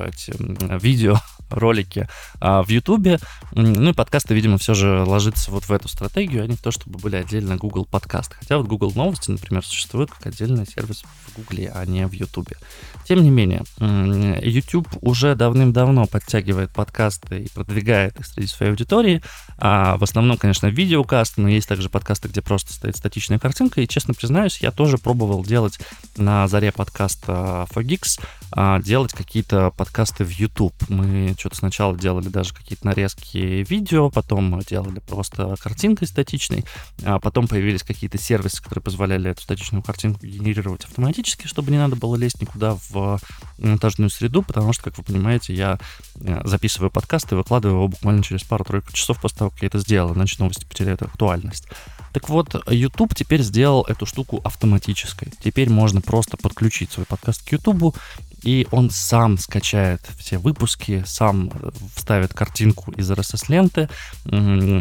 эти, 0.06 0.34
видео 0.82 1.18
ролики 1.50 2.08
а, 2.40 2.64
в 2.64 2.70
Ютубе. 2.70 3.20
Ну 3.54 3.90
и 3.90 3.94
подкасты, 3.94 4.34
видимо, 4.34 4.58
все 4.58 4.74
же 4.74 5.04
ложится 5.04 5.52
вот 5.52 5.66
в 5.66 5.72
эту 5.72 5.88
стратегию, 5.88 6.44
а 6.44 6.48
не 6.48 6.56
в 6.56 6.62
то, 6.62 6.72
чтобы 6.72 7.00
были 7.00 7.16
отдельно 7.16 7.58
Google 7.58 7.86
подкасты. 7.86 8.36
Хотя 8.40 8.58
вот 8.58 8.68
Google 8.68 8.92
Новости, 8.96 9.32
например, 9.32 9.66
существует 9.66 10.12
как 10.12 10.28
отдельный 10.28 10.66
сервис 10.66 11.04
в 11.28 11.36
Google, 11.38 11.72
а 11.74 11.86
не 11.86 12.08
в 12.08 12.14
Ютубе. 12.14 12.58
Тем 13.06 13.22
не 13.22 13.30
менее, 13.30 13.64
YouTube 13.80 14.88
уже 15.02 15.36
давным-давно 15.36 16.06
подтягивает 16.08 16.72
подкасты 16.72 17.44
и 17.44 17.50
продвигает 17.50 18.20
их 18.20 18.26
среди 18.26 18.48
своей 18.48 18.72
аудитории. 18.72 19.22
А 19.58 19.98
в 19.98 20.04
основном, 20.04 20.38
конечно, 20.38 20.68
видеокасты, 20.68 21.42
но 21.42 21.50
есть 21.50 21.68
также 21.68 21.90
подкасты, 21.90 22.30
где 22.30 22.42
просто 22.42 22.74
стоит 22.74 22.96
статичная 22.96 23.40
картинка. 23.40 23.82
И, 23.82 23.88
честно 23.88 24.14
признаюсь, 24.14 24.60
я 24.62 24.72
тоже 24.72 24.98
пробовал 24.98 25.44
делать 25.44 25.80
на 26.18 26.48
заре 26.48 26.72
подкаста 26.72 27.63
Fogix, 27.66 28.20
а, 28.52 28.82
делать 28.82 29.14
какие-то 29.14 29.72
подкасты 29.72 30.24
в 30.24 30.30
YouTube. 30.30 30.76
Мы 30.90 31.36
что-то 31.38 31.56
сначала 31.58 31.98
делали 31.98 32.30
даже 32.30 32.54
какие-то 32.54 32.86
нарезки 32.86 33.38
видео, 33.38 34.10
потом 34.10 34.60
делали 34.62 35.00
просто 35.00 35.56
картинкой 35.60 36.08
статичной, 36.08 36.66
а 37.04 37.20
потом 37.20 37.48
появились 37.48 37.84
какие-то 37.84 38.18
сервисы, 38.18 38.62
которые 38.62 38.84
позволяли 38.84 39.32
эту 39.32 39.42
статичную 39.42 39.84
картинку 39.84 40.26
генерировать 40.26 40.86
автоматически, 40.86 41.48
чтобы 41.48 41.72
не 41.72 41.78
надо 41.78 41.96
было 41.96 42.16
лезть 42.16 42.42
никуда 42.42 42.78
в 42.90 43.20
монтажную 43.58 44.10
среду, 44.10 44.44
потому 44.44 44.74
что, 44.74 44.84
как 44.84 44.98
вы 44.98 45.04
понимаете, 45.04 45.54
я 45.54 45.80
э, 46.16 46.42
записываю 46.46 46.92
подкаст 46.92 47.32
и 47.32 47.36
выкладываю 47.36 47.78
его 47.78 47.88
буквально 47.88 48.24
через 48.24 48.44
пару-тройку 48.44 48.92
часов 48.94 49.20
после 49.22 49.40
того, 49.40 49.52
как 49.52 49.62
я 49.62 49.68
это 49.68 49.80
сделал, 49.80 50.14
иначе 50.14 50.38
новости 50.40 50.66
потеряют 50.66 51.02
актуальность. 51.02 51.68
Так 52.14 52.30
вот, 52.30 52.56
YouTube 52.72 53.16
теперь 53.16 53.42
сделал 53.42 53.84
эту 53.84 54.06
штуку 54.06 54.40
автоматической. 54.44 55.30
Теперь 55.44 55.70
можно 55.70 56.00
просто 56.00 56.38
подключить 56.38 56.92
свой 56.92 57.08
подкаст 57.08 57.44
к 57.44 57.53
YouTube, 57.54 57.96
и 58.44 58.68
он 58.72 58.90
сам 58.90 59.38
скачает 59.38 60.02
все 60.18 60.38
выпуски, 60.38 61.04
сам 61.06 61.50
вставит 61.96 62.34
картинку 62.34 62.92
из 62.92 63.10
RSS-ленты, 63.10 63.90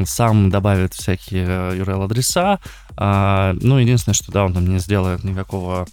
сам 0.04 0.50
добавит 0.50 0.94
всякие 0.94 1.46
URL-адреса. 1.46 2.58
А, 2.96 3.54
ну, 3.60 3.78
единственное, 3.78 4.14
что 4.14 4.32
да, 4.32 4.44
он 4.44 4.52
там 4.52 4.66
не 4.66 4.78
сделает 4.78 5.24
никакого 5.24 5.86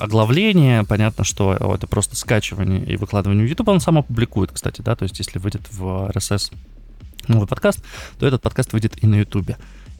оглавления. 0.00 0.84
Понятно, 0.84 1.24
что 1.24 1.54
это 1.54 1.86
просто 1.86 2.16
скачивание 2.16 2.84
и 2.84 2.96
выкладывание 2.96 3.44
в 3.44 3.48
YouTube. 3.48 3.68
Он 3.68 3.80
сам 3.80 3.98
опубликует, 3.98 4.52
кстати, 4.52 4.80
да, 4.80 4.94
то 4.94 5.02
есть 5.02 5.18
если 5.18 5.38
выйдет 5.38 5.62
в 5.70 6.10
RSS 6.10 6.52
новый 7.26 7.48
подкаст, 7.48 7.82
то 8.18 8.26
этот 8.26 8.40
подкаст 8.40 8.72
выйдет 8.72 9.02
и 9.02 9.06
на 9.06 9.16
YouTube. 9.16 9.56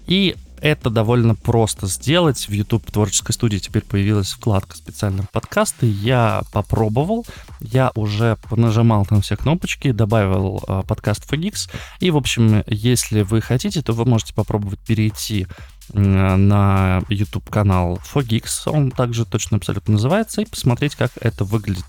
И 0.06 0.36
это 0.60 0.90
довольно 0.90 1.34
просто 1.34 1.86
сделать. 1.86 2.48
В 2.48 2.52
YouTube 2.52 2.90
творческой 2.90 3.32
студии 3.32 3.58
теперь 3.58 3.82
появилась 3.82 4.32
вкладка 4.32 4.76
специально 4.76 5.24
подкасты. 5.32 5.86
Я 5.86 6.42
попробовал, 6.52 7.26
я 7.60 7.92
уже 7.94 8.36
нажимал 8.50 9.06
там 9.06 9.22
все 9.22 9.36
кнопочки, 9.36 9.92
добавил 9.92 10.62
э, 10.66 10.82
подкаст 10.86 11.30
Fogix. 11.30 11.70
И, 12.00 12.10
в 12.10 12.16
общем, 12.16 12.62
если 12.66 13.22
вы 13.22 13.40
хотите, 13.40 13.82
то 13.82 13.92
вы 13.92 14.04
можете 14.04 14.34
попробовать 14.34 14.80
перейти 14.80 15.46
на 15.92 17.02
YouTube 17.08 17.48
канал 17.48 17.98
Fogix, 18.14 18.46
он 18.66 18.90
также 18.90 19.24
точно 19.24 19.56
абсолютно 19.56 19.94
называется, 19.94 20.42
и 20.42 20.44
посмотреть, 20.44 20.94
как 20.96 21.12
это 21.20 21.44
выглядит. 21.44 21.86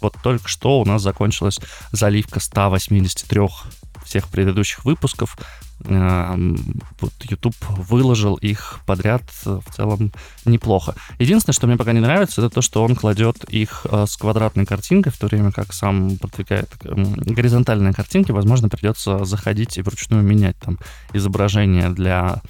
Вот 0.00 0.16
только 0.22 0.48
что 0.48 0.80
у 0.80 0.84
нас 0.84 1.02
закончилась 1.02 1.60
заливка 1.92 2.40
183 2.40 3.40
всех 4.04 4.28
предыдущих 4.28 4.84
выпусков. 4.84 5.38
Вот 5.84 7.12
YouTube 7.22 7.56
выложил 7.68 8.34
их 8.34 8.80
подряд 8.86 9.22
в 9.44 9.62
целом 9.74 10.12
неплохо. 10.44 10.94
Единственное, 11.18 11.54
что 11.54 11.66
мне 11.66 11.76
пока 11.76 11.92
не 11.92 12.00
нравится, 12.00 12.40
это 12.40 12.50
то, 12.54 12.62
что 12.62 12.84
он 12.84 12.94
кладет 12.94 13.44
их 13.44 13.86
э, 13.90 14.06
с 14.06 14.16
квадратной 14.16 14.66
картинкой, 14.66 15.12
в 15.12 15.18
то 15.18 15.26
время 15.26 15.52
как 15.52 15.72
сам 15.72 16.16
продвигает 16.18 16.70
горизонтальные 16.82 17.94
картинки. 17.94 18.32
Возможно, 18.32 18.68
придется 18.68 19.24
заходить 19.24 19.78
и 19.78 19.82
вручную 19.82 20.22
менять 20.22 20.56
там 20.58 20.78
изображение 21.12 21.88
для 21.88 22.42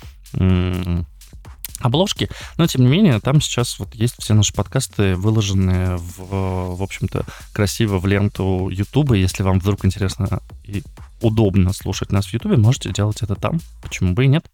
обложки, 1.81 2.29
но 2.57 2.67
тем 2.67 2.83
не 2.83 2.89
менее 2.89 3.21
там 3.21 3.41
сейчас 3.41 3.79
вот 3.79 3.95
есть 3.95 4.17
все 4.19 4.35
наши 4.35 4.53
подкасты 4.53 5.17
выложенные 5.17 5.97
в, 5.97 6.77
в 6.77 6.83
общем-то, 6.83 7.25
красиво 7.53 7.99
в 7.99 8.07
ленту 8.07 8.69
Ютуба. 8.69 9.15
Если 9.15 9.43
вам 9.43 9.59
вдруг 9.59 9.85
интересно 9.85 10.41
и 10.65 10.83
удобно 11.21 11.73
слушать 11.73 12.13
нас 12.13 12.27
в 12.27 12.35
Ютубе, 12.35 12.57
можете 12.57 12.93
делать 12.93 13.23
это 13.23 13.35
там. 13.35 13.61
Почему 13.83 14.15
бы 14.15 14.25
и 14.25 14.29
нет? 14.29 14.45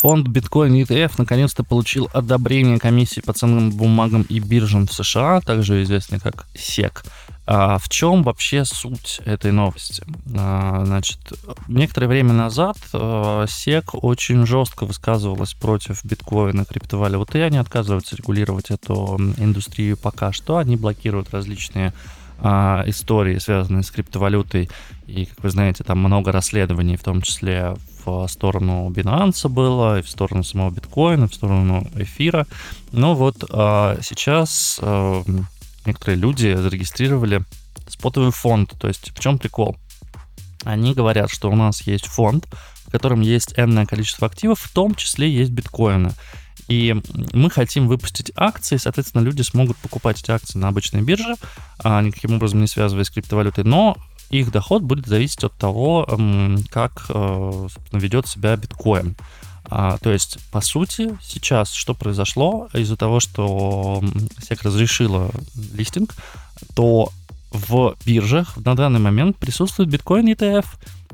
Фонд 0.00 0.28
Bitcoin 0.28 0.82
ETF 0.82 1.12
наконец-то 1.18 1.62
получил 1.62 2.08
одобрение 2.14 2.78
комиссии 2.78 3.20
по 3.20 3.34
ценным 3.34 3.70
бумагам 3.70 4.22
и 4.22 4.38
биржам 4.38 4.86
в 4.86 4.94
США, 4.94 5.42
также 5.42 5.82
известный 5.82 6.18
как 6.18 6.46
SEC. 6.54 7.04
А 7.52 7.78
в 7.78 7.88
чем 7.88 8.22
вообще 8.22 8.64
суть 8.64 9.20
этой 9.24 9.50
новости? 9.50 10.04
А, 10.36 10.84
значит, 10.84 11.18
некоторое 11.66 12.06
время 12.06 12.32
назад 12.32 12.76
а, 12.92 13.44
очень 13.92 14.46
жестко 14.46 14.86
высказывалась 14.86 15.54
против 15.54 16.04
биткоина, 16.04 16.64
криптовалюты, 16.64 17.38
и 17.38 17.42
они 17.42 17.58
отказываются 17.58 18.14
регулировать 18.14 18.70
эту 18.70 19.16
индустрию 19.36 19.96
пока 19.96 20.30
что. 20.30 20.58
Они 20.58 20.76
блокируют 20.76 21.34
различные 21.34 21.92
а, 22.38 22.84
истории, 22.86 23.38
связанные 23.38 23.82
с 23.82 23.90
криптовалютой. 23.90 24.70
И, 25.08 25.24
как 25.24 25.42
вы 25.42 25.50
знаете, 25.50 25.82
там 25.82 25.98
много 25.98 26.30
расследований, 26.30 26.96
в 26.96 27.02
том 27.02 27.20
числе 27.20 27.74
в 28.04 28.28
сторону 28.28 28.90
Binance 28.90 29.48
было, 29.48 29.98
и 29.98 30.02
в 30.02 30.08
сторону 30.08 30.44
самого 30.44 30.70
биткоина, 30.70 31.26
в 31.26 31.34
сторону 31.34 31.84
эфира. 31.96 32.46
Но 32.92 33.16
вот 33.16 33.42
а, 33.50 33.98
сейчас 34.02 34.78
а, 34.80 35.24
некоторые 35.86 36.18
люди 36.18 36.54
зарегистрировали 36.54 37.44
спотовый 37.88 38.32
фонд. 38.32 38.74
То 38.78 38.88
есть 38.88 39.10
в 39.10 39.20
чем 39.20 39.38
прикол? 39.38 39.76
Они 40.64 40.94
говорят, 40.94 41.30
что 41.30 41.50
у 41.50 41.56
нас 41.56 41.82
есть 41.82 42.06
фонд, 42.06 42.46
в 42.86 42.90
котором 42.90 43.20
есть 43.20 43.54
энное 43.56 43.86
количество 43.86 44.26
активов, 44.26 44.60
в 44.60 44.72
том 44.72 44.94
числе 44.94 45.30
есть 45.30 45.50
биткоины. 45.50 46.12
И 46.68 47.00
мы 47.32 47.50
хотим 47.50 47.88
выпустить 47.88 48.30
акции, 48.36 48.76
соответственно, 48.76 49.22
люди 49.22 49.42
смогут 49.42 49.76
покупать 49.78 50.20
эти 50.20 50.30
акции 50.30 50.58
на 50.58 50.68
обычной 50.68 51.02
бирже, 51.02 51.34
а 51.82 52.00
никаким 52.00 52.34
образом 52.34 52.60
не 52.60 52.68
связываясь 52.68 53.08
с 53.08 53.10
криптовалютой, 53.10 53.64
но 53.64 53.96
их 54.28 54.52
доход 54.52 54.82
будет 54.82 55.06
зависеть 55.06 55.42
от 55.42 55.54
того, 55.54 56.06
как 56.70 57.08
ведет 57.92 58.28
себя 58.28 58.56
биткоин. 58.56 59.16
А, 59.70 59.98
то 59.98 60.10
есть, 60.10 60.38
по 60.50 60.60
сути, 60.60 61.16
сейчас 61.22 61.72
что 61.72 61.94
произошло 61.94 62.68
из-за 62.74 62.96
того, 62.96 63.20
что 63.20 64.02
SEC 64.38 64.58
разрешила 64.64 65.30
листинг, 65.72 66.14
то 66.74 67.10
в 67.52 67.96
биржах 68.04 68.56
на 68.56 68.74
данный 68.74 69.00
момент 69.00 69.36
присутствует 69.36 69.88
биткоин 69.88 70.28
ETF. 70.28 70.66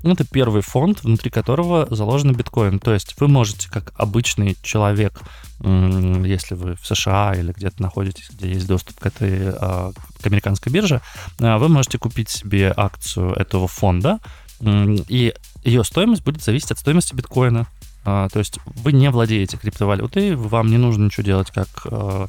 Это 0.03 0.25
первый 0.25 0.63
фонд, 0.63 1.03
внутри 1.03 1.31
которого 1.31 1.87
заложен 1.91 2.33
биткоин. 2.33 2.79
То 2.79 2.93
есть 2.93 3.19
вы 3.19 3.29
можете, 3.29 3.69
как 3.71 3.93
обычный 3.97 4.57
человек, 4.63 5.21
если 5.61 6.55
вы 6.55 6.77
в 6.77 6.87
США 6.87 7.35
или 7.35 7.53
где-то 7.53 7.83
находитесь, 7.83 8.31
где 8.31 8.51
есть 8.51 8.67
доступ 8.67 9.01
к 9.01 9.07
этой 9.07 9.51
а, 9.51 9.93
к 10.23 10.27
американской 10.27 10.71
бирже, 10.71 11.01
а, 11.41 11.59
вы 11.59 11.69
можете 11.69 11.99
купить 11.99 12.29
себе 12.29 12.73
акцию 12.77 13.33
этого 13.33 13.67
фонда, 13.69 14.19
и 14.61 15.35
ее 15.65 15.85
стоимость 15.85 16.23
будет 16.23 16.43
зависеть 16.43 16.71
от 16.71 16.79
стоимости 16.79 17.15
биткоина. 17.15 17.67
А, 18.09 18.29
то 18.29 18.39
есть 18.39 18.61
вы 18.67 18.93
не 18.93 19.11
владеете 19.11 19.57
криптовалютой, 19.57 20.37
вам 20.37 20.69
не 20.69 20.79
нужно 20.79 21.07
ничего 21.07 21.25
делать 21.25 21.51
как... 21.51 21.69
Э, 21.91 22.29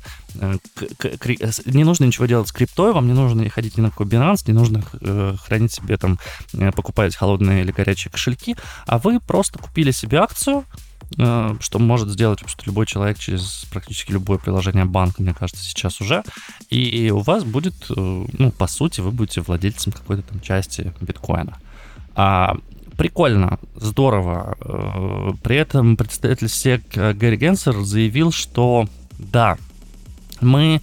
не 1.66 1.84
нужно 1.84 2.06
ничего 2.06 2.26
делать 2.26 2.48
с 2.48 2.52
криптой, 2.52 2.94
вам 2.94 3.06
не 3.06 3.14
нужно 3.14 3.48
ходить 3.52 3.78
ни 3.78 3.82
на 3.82 3.92
какой 3.92 4.08
Binance, 4.08 4.46
не 4.48 4.54
нужно 4.54 4.84
э, 5.00 5.36
хранить 5.40 5.72
себе 5.72 5.98
там, 5.98 6.18
э, 6.54 6.72
покупать 6.72 7.16
холодные 7.16 7.62
или 7.62 7.72
горячие 7.72 8.12
кошельки, 8.12 8.56
а 8.88 8.98
вы 8.98 9.20
просто 9.20 9.60
купили 9.60 9.92
себе 9.92 10.18
акцию, 10.18 10.66
что 11.12 11.80
может 11.80 12.10
сделать 12.10 12.42
вообще 12.42 12.58
любой 12.66 12.86
человек 12.86 13.18
через 13.18 13.66
практически 13.72 14.12
любое 14.12 14.40
приложение 14.40 14.84
банка, 14.84 15.22
мне 15.22 15.34
кажется, 15.34 15.64
сейчас 15.64 16.02
уже. 16.02 16.24
И 16.70 17.12
у 17.12 17.20
вас 17.20 17.46
будет, 17.46 17.76
ну, 17.88 18.52
по 18.52 18.68
сути, 18.68 19.00
вы 19.00 19.12
будете 19.12 19.40
владельцем 19.40 19.94
какой-то 19.94 20.24
там 20.24 20.42
части 20.42 20.92
биткоина. 21.00 21.58
А 22.14 22.58
прикольно, 22.98 23.60
здорово. 23.76 24.58
Э, 24.60 25.32
при 25.44 25.58
этом 25.58 25.96
представитель 25.96 26.50
СЕК 26.50 27.16
Гэри 27.16 27.38
Генсер 27.38 27.82
заявил, 27.82 28.32
что 28.32 28.88
да, 29.18 29.58
мы 30.42 30.82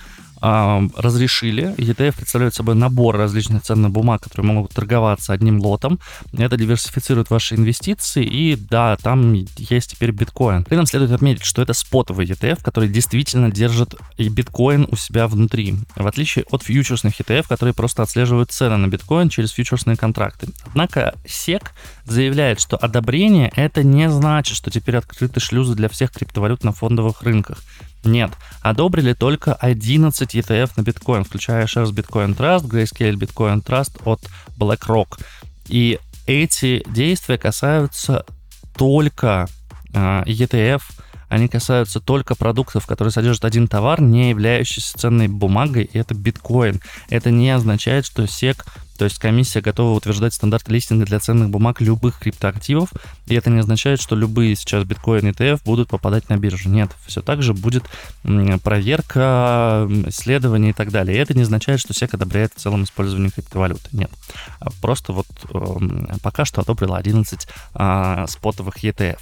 разрешили. 0.97 1.75
ETF 1.77 2.17
представляют 2.17 2.55
собой 2.55 2.75
набор 2.75 3.17
различных 3.17 3.63
ценных 3.63 3.91
бумаг, 3.91 4.23
которые 4.23 4.53
могут 4.53 4.73
торговаться 4.73 5.33
одним 5.33 5.61
лотом. 5.61 5.99
Это 6.33 6.57
диверсифицирует 6.57 7.31
ваши 7.31 7.55
инвестиции, 7.55 8.25
и 8.25 8.57
да, 8.57 8.97
там 8.97 9.33
есть 9.57 9.93
теперь 9.93 10.11
биткоин. 10.11 10.65
При 10.65 10.75
этом 10.75 10.87
следует 10.87 11.13
отметить, 11.13 11.45
что 11.45 11.63
это 11.63 11.73
спотовый 11.73 12.27
ETF, 12.27 12.63
который 12.63 12.89
действительно 12.89 13.51
держит 13.51 13.95
и 14.19 14.29
биткоин 14.29 14.87
у 14.91 14.97
себя 14.97 15.29
внутри, 15.29 15.77
в 15.97 16.07
отличие 16.07 16.45
от 16.51 16.63
фьючерсных 16.63 17.19
ETF, 17.21 17.47
которые 17.49 17.75
просто 17.75 18.03
отслеживают 18.03 18.51
цены 18.51 18.77
на 18.77 18.89
биткоин 18.89 19.31
через 19.31 19.51
фьючерсные 19.53 19.97
контракты. 19.97 20.49
Однако 20.67 21.15
SEC 21.25 21.63
заявляет, 22.05 22.61
что 22.61 22.77
одобрение 22.77 23.51
это 23.57 23.83
не 23.83 24.11
значит, 24.11 24.57
что 24.57 24.71
теперь 24.71 24.97
открыты 24.97 25.41
шлюзы 25.41 25.75
для 25.75 25.89
всех 25.89 26.13
криптовалют 26.13 26.65
на 26.65 26.73
фондовых 26.73 27.23
рынках. 27.23 27.63
Нет, 28.05 28.33
одобрили 28.61 29.13
только 29.15 29.55
11 29.55 30.35
ETF 30.35 30.73
на 30.77 30.83
биткоин, 30.83 31.25
включая 31.25 31.67
Shares 31.67 31.93
Bitcoin 31.93 32.37
Trust, 32.37 32.69
Grayscale 32.69 33.15
Bitcoin 33.15 33.65
Trust 33.65 34.01
от 34.05 34.21
BlackRock. 34.59 35.19
И 35.69 35.99
эти 36.27 36.83
действия 36.89 37.39
касаются 37.39 38.25
только 38.77 39.49
э, 39.93 40.23
ETF, 40.27 40.83
они 41.29 41.49
касаются 41.49 42.01
только 42.01 42.37
продуктов, 42.37 42.87
которые 42.87 43.11
содержат 43.11 43.45
один 43.45 43.67
товар, 43.67 44.01
не 44.01 44.31
являющийся 44.31 44.97
ценной 44.97 45.27
бумагой, 45.27 45.83
и 45.85 45.99
это 45.99 46.15
биткоин. 46.15 46.81
Это 47.09 47.31
не 47.31 47.51
означает, 47.51 48.07
что 48.07 48.23
SEC 48.23 48.65
то 48.97 49.05
есть 49.05 49.19
комиссия 49.19 49.61
готова 49.61 49.97
утверждать 49.97 50.35
стандарты 50.35 50.73
листинга 50.73 51.05
для 51.05 51.19
ценных 51.19 51.51
бумаг 51.51 51.81
любых 51.81 52.19
криптоактивов, 52.19 52.91
и 53.27 53.35
это 53.35 53.51
не 53.51 53.61
означает, 53.61 54.01
что 54.01 54.15
любые 54.15 54.55
сейчас 54.57 54.85
биткоин 54.85 55.29
ETF 55.29 55.63
будут 55.65 55.89
попадать 55.89 56.29
на 56.29 56.37
биржу. 56.37 56.69
Нет, 56.69 56.91
все 57.07 57.23
так 57.23 57.43
же 57.43 57.55
будет 57.55 57.85
проверка, 58.63 59.89
исследования 60.07 60.71
и 60.71 60.73
так 60.73 60.91
далее. 60.91 61.17
И 61.17 61.21
это 61.21 61.35
не 61.35 61.43
означает, 61.43 61.81
что 61.81 61.93
SEC 61.93 62.15
одобряет 62.15 62.53
в 62.55 62.61
целом 62.61 62.85
использование 62.85 63.31
криптовалюты. 63.31 63.89
Нет. 63.93 64.11
А 64.61 64.71
просто 64.81 65.13
вот 65.13 65.27
эм, 65.53 66.09
пока 66.23 66.45
что 66.45 66.61
одобрила 66.61 66.97
11 66.97 67.49
а, 67.75 68.27
спотовых 68.27 68.83
ETF. 68.83 69.19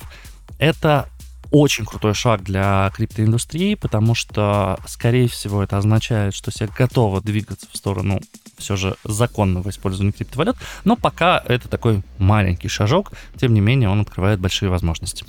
Это 0.58 1.08
очень 1.50 1.84
крутой 1.84 2.14
шаг 2.14 2.42
для 2.42 2.90
криптоиндустрии, 2.94 3.74
потому 3.74 4.14
что, 4.14 4.78
скорее 4.86 5.28
всего, 5.28 5.62
это 5.62 5.76
означает, 5.76 6.34
что 6.34 6.50
SEC 6.50 6.72
готова 6.76 7.20
двигаться 7.20 7.66
в 7.70 7.76
сторону 7.76 8.20
все 8.58 8.76
же 8.76 8.96
законного 9.04 9.70
использования 9.70 10.12
криптовалют, 10.12 10.56
но 10.84 10.96
пока 10.96 11.42
это 11.46 11.68
такой 11.68 12.02
маленький 12.18 12.68
шажок, 12.68 13.12
тем 13.36 13.54
не 13.54 13.60
менее 13.60 13.88
он 13.88 14.00
открывает 14.00 14.40
большие 14.40 14.68
возможности. 14.68 15.24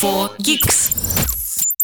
4Geeks. 0.00 1.22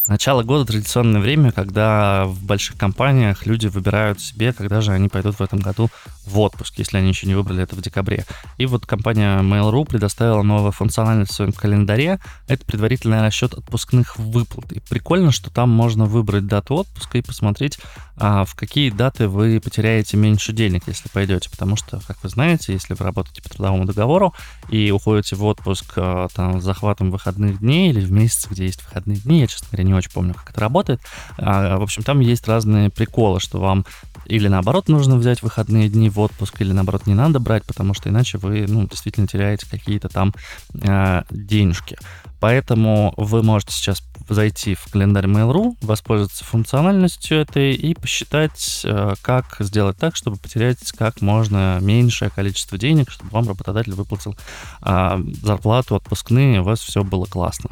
Начало 0.08 0.42
года 0.42 0.64
традиционное 0.64 1.20
время, 1.20 1.52
когда 1.52 2.24
в 2.24 2.42
больших 2.42 2.78
компаниях 2.78 3.44
люди 3.44 3.66
выбирают 3.66 4.18
себе, 4.18 4.54
когда 4.54 4.80
же 4.80 4.92
они 4.92 5.10
пойдут 5.10 5.36
в 5.36 5.42
этом 5.42 5.58
году 5.58 5.90
в 6.24 6.38
отпуск, 6.38 6.78
если 6.78 6.96
они 6.96 7.08
еще 7.08 7.26
не 7.26 7.34
выбрали 7.34 7.62
это 7.62 7.76
в 7.76 7.82
декабре. 7.82 8.24
И 8.56 8.64
вот 8.64 8.86
компания 8.86 9.38
Mail.ru 9.42 9.84
предоставила 9.84 10.42
новую 10.42 10.72
функциональность 10.72 11.32
в 11.32 11.34
своем 11.34 11.52
календаре. 11.52 12.20
Это 12.46 12.64
предварительный 12.64 13.20
расчет 13.20 13.52
отпускных 13.52 14.18
выплат. 14.18 14.72
И 14.72 14.80
прикольно, 14.80 15.30
что 15.30 15.50
там 15.50 15.68
можно 15.68 16.06
выбрать 16.06 16.46
дату 16.46 16.76
отпуска 16.76 17.18
и 17.18 17.22
посмотреть, 17.22 17.78
а, 18.20 18.44
в 18.44 18.54
какие 18.54 18.90
даты 18.90 19.28
вы 19.28 19.60
потеряете 19.60 20.16
меньше 20.16 20.52
денег, 20.52 20.84
если 20.86 21.08
пойдете. 21.08 21.48
Потому 21.50 21.76
что, 21.76 22.00
как 22.06 22.22
вы 22.22 22.28
знаете, 22.28 22.72
если 22.72 22.94
вы 22.94 23.04
работаете 23.04 23.42
по 23.42 23.48
трудовому 23.48 23.84
договору 23.84 24.34
и 24.68 24.90
уходите 24.90 25.36
в 25.36 25.44
отпуск 25.44 25.92
а, 25.96 26.28
там, 26.34 26.60
с 26.60 26.64
захватом 26.64 27.10
выходных 27.10 27.60
дней 27.60 27.90
или 27.90 28.00
в 28.00 28.10
месяц, 28.10 28.48
где 28.50 28.64
есть 28.64 28.82
выходные 28.82 29.18
дни, 29.18 29.40
я, 29.40 29.46
честно 29.46 29.68
говоря, 29.70 29.84
не 29.84 29.94
очень 29.94 30.10
помню, 30.10 30.34
как 30.34 30.50
это 30.50 30.60
работает. 30.60 31.00
А, 31.38 31.78
в 31.78 31.82
общем, 31.82 32.02
там 32.02 32.20
есть 32.20 32.48
разные 32.48 32.90
приколы, 32.90 33.40
что 33.40 33.60
вам 33.60 33.86
или 34.26 34.48
наоборот 34.48 34.88
нужно 34.88 35.16
взять 35.16 35.42
выходные 35.42 35.88
дни 35.88 36.10
в 36.10 36.18
отпуск, 36.20 36.60
или 36.60 36.72
наоборот 36.72 37.06
не 37.06 37.14
надо 37.14 37.40
брать, 37.40 37.64
потому 37.64 37.94
что 37.94 38.10
иначе 38.10 38.36
вы 38.36 38.66
ну, 38.68 38.86
действительно 38.86 39.26
теряете 39.26 39.66
какие-то 39.68 40.08
там 40.08 40.34
э, 40.74 41.22
денежки. 41.30 41.96
Поэтому 42.40 43.14
вы 43.16 43.42
можете 43.42 43.72
сейчас 43.72 44.02
зайти 44.28 44.74
в 44.74 44.86
календарь 44.90 45.26
Mail.ru, 45.26 45.76
воспользоваться 45.82 46.44
функциональностью 46.44 47.38
этой 47.38 47.74
и 47.74 47.94
посчитать, 47.94 48.82
э, 48.84 49.14
как 49.22 49.56
сделать 49.60 49.96
так, 49.96 50.16
чтобы 50.16 50.36
потерять 50.36 50.92
как 50.92 51.20
можно 51.20 51.78
меньшее 51.80 52.30
количество 52.30 52.78
денег, 52.78 53.10
чтобы 53.10 53.30
вам 53.30 53.48
работодатель 53.48 53.94
выплатил 53.94 54.36
э, 54.82 55.18
зарплату, 55.42 55.96
отпускные, 55.96 56.60
у 56.60 56.64
вас 56.64 56.80
все 56.80 57.04
было 57.04 57.26
классно 57.26 57.70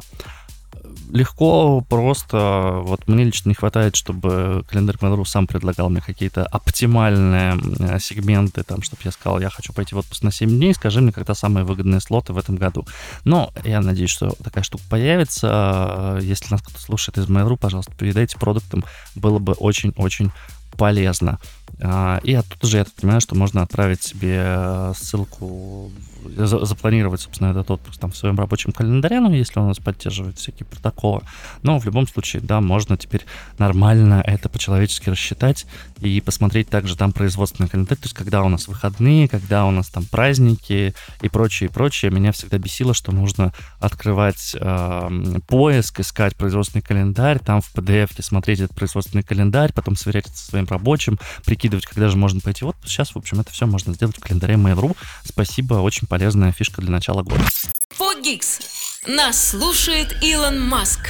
легко, 1.11 1.81
просто. 1.81 2.79
Вот 2.83 3.07
мне 3.07 3.23
лично 3.23 3.49
не 3.49 3.55
хватает, 3.55 3.95
чтобы 3.95 4.63
календарь 4.69 4.95
Mail.ru 4.95 5.25
сам 5.25 5.47
предлагал 5.47 5.89
мне 5.89 6.01
какие-то 6.01 6.45
оптимальные 6.45 7.57
э, 7.79 7.99
сегменты, 7.99 8.63
там, 8.63 8.81
чтобы 8.81 9.01
я 9.05 9.11
сказал, 9.11 9.39
я 9.39 9.49
хочу 9.49 9.73
пойти 9.73 9.95
в 9.95 9.99
отпуск 9.99 10.23
на 10.23 10.31
7 10.31 10.49
дней, 10.49 10.73
скажи 10.73 11.01
мне, 11.01 11.11
когда 11.11 11.33
самые 11.33 11.63
выгодные 11.63 12.01
слоты 12.01 12.33
в 12.33 12.37
этом 12.37 12.55
году. 12.55 12.85
Но 13.23 13.51
я 13.63 13.81
надеюсь, 13.81 14.09
что 14.09 14.29
такая 14.43 14.63
штука 14.63 14.83
появится. 14.89 16.19
Если 16.21 16.51
нас 16.51 16.61
кто-то 16.61 16.81
слушает 16.81 17.17
из 17.17 17.27
Mail.ru, 17.27 17.57
пожалуйста, 17.57 17.93
передайте 17.97 18.37
продуктам, 18.37 18.83
было 19.15 19.39
бы 19.39 19.53
очень-очень 19.53 20.31
полезно. 20.77 21.39
А, 21.81 22.19
и 22.23 22.33
оттуда 22.33 22.67
же 22.67 22.77
я 22.77 22.85
понимаю, 22.99 23.21
что 23.21 23.35
можно 23.35 23.61
отправить 23.61 24.01
себе 24.01 24.41
э, 24.45 24.93
ссылку, 24.97 25.91
запланировать, 26.35 27.21
собственно, 27.21 27.51
этот 27.51 27.69
отпуск 27.71 27.99
там 27.99 28.11
в 28.11 28.17
своем 28.17 28.37
рабочем 28.37 28.71
календаре, 28.71 29.19
ну, 29.19 29.31
если 29.31 29.59
он 29.59 29.65
у 29.65 29.67
нас 29.69 29.77
поддерживает 29.77 30.37
всякие 30.37 30.65
протоколы. 30.65 31.21
Но 31.63 31.79
в 31.79 31.85
любом 31.85 32.07
случае, 32.07 32.41
да, 32.41 32.61
можно 32.61 32.97
теперь 32.97 33.25
нормально 33.57 34.23
это 34.25 34.49
по-человечески 34.49 35.09
рассчитать 35.09 35.65
и 35.99 36.19
посмотреть 36.21 36.69
также 36.69 36.95
там 36.95 37.11
производственный 37.11 37.69
календарь, 37.69 37.97
то 37.97 38.05
есть 38.05 38.15
когда 38.15 38.43
у 38.43 38.49
нас 38.49 38.67
выходные, 38.67 39.27
когда 39.27 39.65
у 39.65 39.71
нас 39.71 39.87
там 39.87 40.05
праздники 40.05 40.93
и 41.21 41.29
прочее, 41.29 41.69
и 41.69 41.71
прочее. 41.71 42.11
Меня 42.11 42.31
всегда 42.31 42.57
бесило, 42.57 42.93
что 42.93 43.11
нужно 43.11 43.53
открывать 43.79 44.55
э, 44.59 45.39
поиск, 45.47 45.99
искать 45.99 46.35
производственный 46.35 46.81
календарь, 46.81 47.39
там 47.39 47.61
в 47.61 47.73
PDF 47.73 48.21
смотреть 48.21 48.61
этот 48.61 48.75
производственный 48.75 49.23
календарь, 49.23 49.73
потом 49.73 49.95
сверять 49.95 50.27
это 50.27 50.37
со 50.37 50.45
своим 50.45 50.65
рабочим, 50.65 51.19
прикидывать, 51.57 51.87
когда 51.87 52.07
же 52.09 52.17
можно 52.17 52.39
пойти. 52.39 52.63
Вот 52.63 52.75
сейчас, 52.85 53.15
в 53.15 53.17
общем, 53.17 53.39
это 53.39 53.51
все 53.51 53.65
можно 53.65 53.93
сделать 53.93 54.15
в 54.15 54.19
календаре 54.19 54.53
Mail.ru. 54.55 54.95
Спасибо, 55.23 55.75
очень 55.75 56.07
полезная 56.07 56.51
фишка 56.51 56.81
для 56.81 56.91
начала 56.91 57.23
года. 57.23 57.43
Фогикс. 57.89 58.59
Нас 59.07 59.49
слушает 59.49 60.15
Илон 60.21 60.61
Маск. 60.61 61.09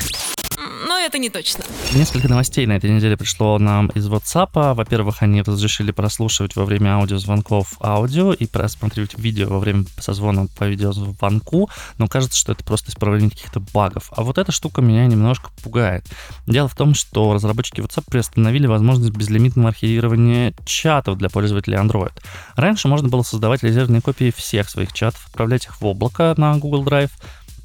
Но 0.58 0.98
это 0.98 1.20
не 1.20 1.30
точно. 1.30 1.64
Несколько 1.94 2.28
новостей 2.28 2.66
на 2.66 2.74
этой 2.74 2.90
неделе 2.90 3.16
пришло 3.16 3.60
нам 3.60 3.88
из 3.90 4.08
WhatsApp. 4.08 4.74
Во-первых, 4.74 5.22
они 5.22 5.44
разрешили 5.44 5.92
прослушивать 5.92 6.56
во 6.56 6.66
время 6.66 6.96
аудиозвонков 6.96 7.76
аудио 7.80 8.34
и 8.34 8.48
просматривать 8.48 9.18
видео 9.20 9.50
во 9.50 9.60
время 9.60 9.86
созвона 10.00 10.48
по 10.58 10.64
видеозвонку, 10.64 11.70
но 12.00 12.08
кажется, 12.08 12.38
что 12.38 12.54
это 12.54 12.64
просто 12.64 12.90
исправление 12.90 13.30
каких-то 13.30 13.60
багов. 13.60 14.12
А 14.16 14.24
вот 14.24 14.40
эта 14.40 14.52
штука 14.52 14.82
меня 14.82 15.06
немножко 15.06 15.52
пугает. 15.62 16.06
Дело 16.48 16.68
в 16.68 16.76
том, 16.76 16.96
что 16.96 17.34
разработчики 17.34 17.82
WhatsApp 17.82 18.06
приостановили 18.10 18.66
возможность 18.66 19.14
безлимитного 19.14 19.70
архивирования 19.70 20.54
чатов 20.66 21.18
для 21.18 21.30
пользователей 21.30 21.78
Android. 21.78 22.14
Раньше 22.56 22.88
можно 22.88 23.10
было 23.10 23.22
создавать 23.22 23.62
резервные 23.62 24.02
копии 24.02 24.34
всех 24.36 24.70
своих 24.70 24.92
чатов, 24.94 25.28
отправлять 25.28 25.66
их 25.66 25.80
в 25.80 25.86
облако 25.86 26.34
на 26.38 26.58
Google 26.58 26.84
Drive, 26.84 27.12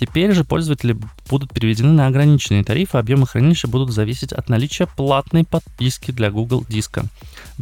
Теперь 0.02 0.32
же 0.32 0.42
пользователи 0.42 0.98
будут 1.30 1.52
переведены 1.52 1.92
на 1.92 2.08
ограниченные 2.08 2.64
тарифы, 2.64 2.98
объемы 2.98 3.24
хранилища 3.24 3.68
будут 3.68 3.92
зависеть 3.92 4.32
от 4.32 4.48
наличия 4.48 4.88
платной 4.88 5.44
подписки 5.44 6.10
для 6.10 6.32
Google 6.32 6.64
Диска. 6.68 7.04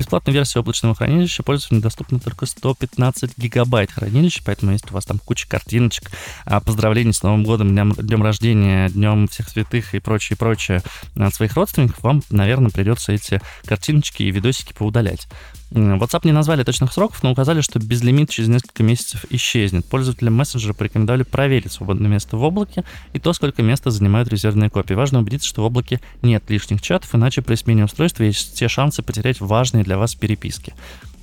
Бесплатная 0.00 0.32
версия 0.32 0.60
облачного 0.60 0.94
хранилища 0.94 1.42
пользователю 1.42 1.82
доступна 1.82 2.18
только 2.18 2.46
115 2.46 3.36
гигабайт 3.36 3.90
хранилища, 3.90 4.40
поэтому 4.42 4.72
если 4.72 4.88
у 4.88 4.94
вас 4.94 5.04
там 5.04 5.18
куча 5.18 5.46
картиночек, 5.46 6.10
а, 6.46 6.60
поздравлений 6.60 7.12
с 7.12 7.22
Новым 7.22 7.44
годом, 7.44 7.68
днем, 7.68 7.92
днем 7.92 8.22
рождения, 8.22 8.88
днем 8.88 9.28
всех 9.28 9.50
святых 9.50 9.94
и 9.94 9.98
прочее, 9.98 10.38
прочее 10.38 10.80
от 11.16 11.34
своих 11.34 11.54
родственников, 11.54 12.02
вам, 12.02 12.22
наверное, 12.30 12.70
придется 12.70 13.12
эти 13.12 13.42
картиночки 13.66 14.22
и 14.22 14.30
видосики 14.30 14.72
поудалять. 14.72 15.28
WhatsApp 15.70 16.22
не 16.24 16.32
назвали 16.32 16.64
точных 16.64 16.92
сроков, 16.92 17.22
но 17.22 17.30
указали, 17.30 17.60
что 17.60 17.78
безлимит 17.78 18.28
через 18.30 18.48
несколько 18.48 18.82
месяцев 18.82 19.24
исчезнет. 19.30 19.86
Пользователям 19.86 20.34
мессенджера 20.34 20.72
порекомендовали 20.72 21.22
проверить 21.22 21.70
свободное 21.70 22.10
место 22.10 22.36
в 22.36 22.42
облаке 22.42 22.84
и 23.12 23.20
то, 23.20 23.32
сколько 23.32 23.62
места 23.62 23.90
занимают 23.90 24.28
резервные 24.28 24.68
копии. 24.68 24.94
Важно 24.94 25.20
убедиться, 25.20 25.48
что 25.48 25.62
в 25.62 25.66
облаке 25.66 26.00
нет 26.22 26.42
лишних 26.48 26.82
чатов, 26.82 27.14
иначе 27.14 27.42
при 27.42 27.54
смене 27.54 27.84
устройства 27.84 28.24
есть 28.24 28.54
все 28.54 28.68
шансы 28.68 29.02
потерять 29.02 29.40
важные 29.40 29.84
для 29.90 29.96
вас 29.96 30.14
переписки. 30.14 30.72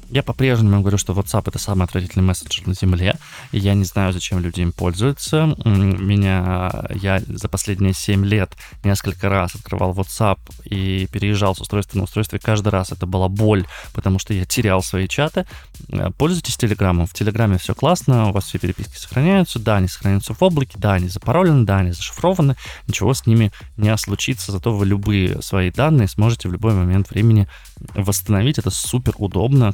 Я 0.10 0.24
по-прежнему 0.24 0.80
говорю, 0.82 0.98
что 0.98 1.13
WhatsApp 1.13 1.43
это 1.48 1.60
самый 1.60 1.84
отвратительный 1.84 2.26
мессенджер 2.26 2.65
на 2.65 2.74
Земле. 2.74 3.15
И 3.52 3.60
я 3.60 3.74
не 3.74 3.84
знаю, 3.84 4.13
зачем 4.13 4.39
люди 4.39 4.62
им 4.62 4.72
пользуются. 4.72 5.56
Меня, 5.65 6.86
я 6.91 7.22
за 7.28 7.50
последние 7.50 7.93
7 7.93 8.26
лет 8.26 8.56
несколько 8.84 9.28
раз 9.28 9.56
открывал 9.56 9.93
WhatsApp 9.93 10.39
и 10.63 11.08
переезжал 11.12 11.56
с 11.56 11.62
устройства 11.62 11.98
на 11.98 12.04
устройство, 12.06 12.38
и 12.38 12.39
каждый 12.39 12.70
раз 12.70 12.91
это 12.91 13.06
была 13.06 13.28
боль, 13.28 13.65
потому 13.93 14.17
что 14.20 14.34
я 14.34 14.46
терял 14.46 14.82
свои 14.82 15.08
чаты. 15.08 15.46
Э, 15.89 16.10
пользуйтесь 16.17 16.56
Телеграмом. 16.56 17.06
В 17.06 17.13
Телеграме 17.13 17.58
все 17.58 17.76
классно, 17.76 18.30
у 18.30 18.32
вас 18.32 18.46
все 18.46 18.60
переписки 18.60 18.98
сохраняются. 18.98 19.60
Да, 19.60 19.78
они 19.78 19.88
сохраняются 19.88 20.34
в 20.34 20.41
облаке, 20.41 20.78
да, 20.78 20.93
они 20.93 21.10
запаролены, 21.10 21.65
да, 21.65 21.80
они 21.80 21.91
зашифрованы. 21.91 22.56
Ничего 22.88 23.13
с 23.13 23.26
ними 23.26 23.52
не 23.76 23.96
случится, 23.98 24.52
зато 24.52 24.74
вы 24.74 24.86
любые 24.86 25.41
свои 25.41 25.70
данные 25.70 26.08
сможете 26.08 26.48
в 26.48 26.54
любой 26.54 26.74
момент 26.74 27.10
времени 27.10 27.48
восстановить. 27.93 28.58
Это 28.58 28.70
супер 28.70 29.13
удобно, 29.17 29.74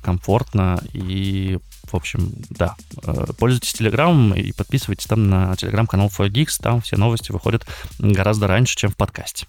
и, 0.94 1.60
в 1.92 1.96
общем, 1.96 2.32
да. 2.50 2.76
Э, 3.04 3.26
пользуйтесь 3.38 3.74
Телеграмом 3.74 4.34
и 4.34 4.52
подписывайтесь 4.52 5.06
там 5.06 5.30
на 5.30 5.56
Телеграм-канал 5.56 6.08
4Geeks. 6.08 6.62
Там 6.62 6.82
все 6.82 6.98
новости 6.98 7.32
выходят 7.32 7.66
гораздо 8.00 8.48
раньше, 8.48 8.76
чем 8.76 8.92
в 8.92 8.96
подкасте. 8.96 9.48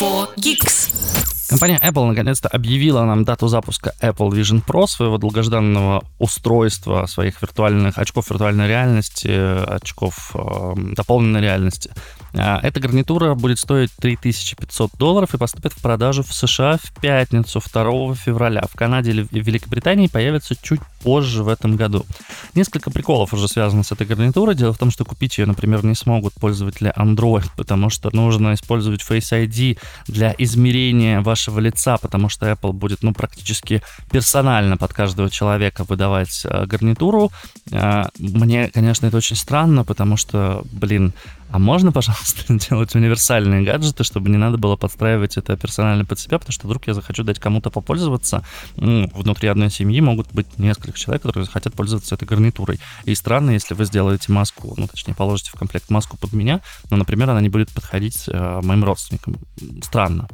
4Geeks. 0.00 1.12
Компания 1.52 1.78
Apple 1.84 2.06
наконец-то 2.06 2.48
объявила 2.48 3.04
нам 3.04 3.24
дату 3.24 3.46
запуска 3.46 3.92
Apple 4.00 4.30
Vision 4.30 4.64
Pro, 4.64 4.86
своего 4.86 5.18
долгожданного 5.18 6.02
устройства, 6.18 7.04
своих 7.04 7.42
виртуальных 7.42 7.98
очков 7.98 8.30
виртуальной 8.30 8.68
реальности, 8.68 9.28
очков 9.28 10.30
э, 10.34 10.74
дополненной 10.94 11.42
реальности. 11.42 11.90
А, 12.34 12.60
эта 12.62 12.80
гарнитура 12.80 13.34
будет 13.34 13.58
стоить 13.58 13.90
3500 13.98 14.92
долларов 14.98 15.34
и 15.34 15.38
поступит 15.38 15.72
в 15.72 15.82
продажу 15.82 16.22
в 16.22 16.32
США 16.32 16.78
в 16.82 17.00
пятницу 17.00 17.60
2 17.60 18.14
февраля. 18.14 18.62
В 18.70 18.74
Канаде 18.74 19.10
или 19.10 19.22
в 19.22 19.32
Великобритании 19.32 20.06
появится 20.06 20.54
чуть 20.60 20.80
позже 21.02 21.42
в 21.42 21.48
этом 21.48 21.76
году. 21.76 22.06
Несколько 22.54 22.90
приколов 22.90 23.34
уже 23.34 23.48
связано 23.48 23.82
с 23.82 23.92
этой 23.92 24.06
гарнитурой. 24.06 24.54
Дело 24.54 24.72
в 24.72 24.78
том, 24.78 24.90
что 24.90 25.04
купить 25.04 25.36
ее, 25.38 25.46
например, 25.46 25.84
не 25.84 25.94
смогут 25.94 26.34
пользователи 26.34 26.92
Android, 26.96 27.46
потому 27.56 27.90
что 27.90 28.10
нужно 28.14 28.54
использовать 28.54 29.02
Face 29.02 29.32
ID 29.32 29.78
для 30.06 30.34
измерения 30.38 31.20
вашего 31.20 31.60
лица, 31.60 31.98
потому 31.98 32.28
что 32.28 32.50
Apple 32.50 32.72
будет, 32.72 33.02
ну, 33.02 33.12
практически 33.12 33.82
персонально 34.10 34.76
под 34.76 34.92
каждого 34.94 35.28
человека 35.28 35.84
выдавать 35.84 36.42
э, 36.44 36.66
гарнитуру. 36.66 37.30
Э, 37.70 38.04
мне, 38.18 38.68
конечно, 38.68 39.06
это 39.06 39.16
очень 39.16 39.36
странно, 39.36 39.84
потому 39.84 40.16
что, 40.16 40.64
блин, 40.72 41.12
а 41.52 41.58
можно, 41.58 41.92
пожалуйста, 41.92 42.44
делать 42.48 42.94
универсальные 42.94 43.62
гаджеты, 43.62 44.04
чтобы 44.04 44.30
не 44.30 44.38
надо 44.38 44.56
было 44.56 44.76
подстраивать 44.76 45.36
это 45.36 45.54
персонально 45.58 46.06
под 46.06 46.18
себя, 46.18 46.38
потому 46.38 46.52
что 46.52 46.66
вдруг 46.66 46.86
я 46.86 46.94
захочу 46.94 47.24
дать 47.24 47.38
кому-то 47.38 47.68
попользоваться. 47.68 48.42
Ну, 48.76 49.10
внутри 49.14 49.48
одной 49.48 49.70
семьи 49.70 50.00
могут 50.00 50.32
быть 50.32 50.58
несколько 50.58 50.98
человек, 50.98 51.22
которые 51.22 51.44
захотят 51.44 51.74
пользоваться 51.74 52.14
этой 52.14 52.24
гарнитурой. 52.24 52.80
И 53.04 53.14
странно, 53.14 53.50
если 53.50 53.74
вы 53.74 53.84
сделаете 53.84 54.32
маску, 54.32 54.72
ну, 54.78 54.88
точнее, 54.88 55.14
положите 55.14 55.50
в 55.50 55.58
комплект 55.58 55.90
маску 55.90 56.16
под 56.16 56.32
меня, 56.32 56.62
но, 56.90 56.96
например, 56.96 57.28
она 57.28 57.42
не 57.42 57.50
будет 57.50 57.70
подходить 57.70 58.24
э, 58.28 58.60
моим 58.62 58.82
родственникам. 58.82 59.36
Странно. 59.82 60.28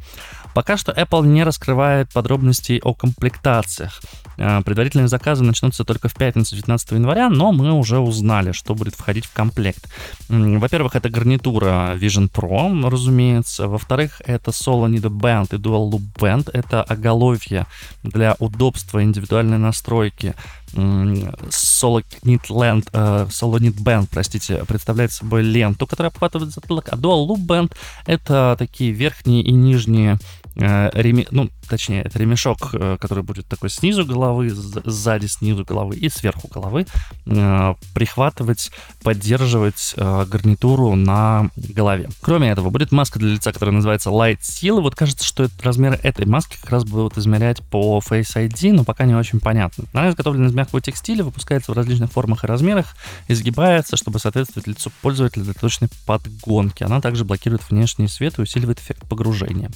Пока 0.53 0.77
что 0.77 0.93
Apple 0.93 1.27
не 1.27 1.43
раскрывает 1.43 2.13
подробностей 2.13 2.79
о 2.79 2.93
комплектациях. 2.93 4.01
Э, 4.39 4.61
предварительные 4.63 5.09
заказы 5.09 5.43
начнутся 5.43 5.83
только 5.83 6.07
в 6.07 6.13
пятницу 6.13 6.55
19 6.55 6.91
января, 6.91 7.29
но 7.29 7.51
мы 7.51 7.73
уже 7.73 7.99
узнали, 7.99 8.53
что 8.53 8.73
будет 8.73 8.95
входить 8.95 9.25
в 9.25 9.33
комплект. 9.33 9.89
Во-первых, 10.29 10.95
это 10.95 11.09
гарнитура 11.09 11.97
Vision 11.97 12.31
Pro, 12.31 12.89
разумеется. 12.89 13.67
Во-вторых, 13.67 14.21
это 14.25 14.51
Solo 14.51 14.89
Need 14.89 15.09
Band 15.09 15.47
и 15.51 15.57
Dual 15.57 15.91
Loop 15.91 16.13
Band. 16.15 16.49
Это 16.53 16.81
оголовье 16.83 17.65
для 18.03 18.35
удобства 18.39 19.03
индивидуальной 19.03 19.57
настройки 19.57 20.35
Solo 20.73 22.03
Knit, 22.23 22.47
Land, 22.49 22.91
Solo 23.29 23.59
Knit 23.59 23.77
Band, 23.83 24.07
простите, 24.11 24.63
представляет 24.65 25.11
собой 25.11 25.41
ленту, 25.41 25.87
которая 25.87 26.11
обхватывает 26.11 26.53
затылок, 26.53 26.89
а 26.91 26.95
Dual 26.95 27.27
Loop 27.27 27.45
Band— 27.45 27.73
это 28.05 28.55
такие 28.57 28.91
верхние 28.91 29.41
и 29.41 29.51
нижние 29.51 30.19
uh, 30.59 30.91
реми... 30.93 31.27
ну, 31.31 31.49
точнее, 31.69 32.01
это 32.01 32.19
ремешок, 32.19 32.73
э, 32.73 32.97
который 32.99 33.23
будет 33.23 33.47
такой 33.47 33.69
снизу 33.69 34.05
головы, 34.05 34.49
сзади 34.49 35.27
снизу 35.27 35.63
головы 35.63 35.95
и 35.95 36.09
сверху 36.09 36.47
головы, 36.47 36.85
э, 37.25 37.75
прихватывать, 37.93 38.71
поддерживать 39.03 39.93
э, 39.95 40.25
гарнитуру 40.25 40.95
на 40.95 41.49
голове. 41.55 42.09
Кроме 42.21 42.49
этого, 42.49 42.69
будет 42.69 42.91
маска 42.91 43.19
для 43.19 43.33
лица, 43.33 43.53
которая 43.53 43.75
называется 43.75 44.09
Light 44.09 44.39
Seal. 44.39 44.81
Вот 44.81 44.95
кажется, 44.95 45.25
что 45.25 45.47
размеры 45.61 45.99
этой 46.01 46.25
маски 46.25 46.57
как 46.59 46.71
раз 46.71 46.83
будут 46.83 47.17
измерять 47.17 47.61
по 47.69 47.99
Face 47.99 48.35
ID, 48.35 48.73
но 48.73 48.83
пока 48.83 49.05
не 49.05 49.15
очень 49.15 49.39
понятно. 49.39 49.85
Она 49.93 50.09
изготовлена 50.09 50.47
из 50.47 50.53
мягкого 50.53 50.81
текстиля, 50.81 51.23
выпускается 51.23 51.71
в 51.71 51.75
различных 51.75 52.11
формах 52.11 52.43
и 52.43 52.47
размерах, 52.47 52.95
изгибается, 53.27 53.95
чтобы 53.95 54.19
соответствовать 54.19 54.67
лицу 54.67 54.91
пользователя 55.01 55.43
для 55.43 55.53
точной 55.53 55.89
подгонки. 56.05 56.83
Она 56.83 56.99
также 56.99 57.23
блокирует 57.25 57.61
внешний 57.69 58.07
свет 58.07 58.39
и 58.39 58.41
усиливает 58.41 58.79
эффект 58.79 59.07
погружения. 59.07 59.69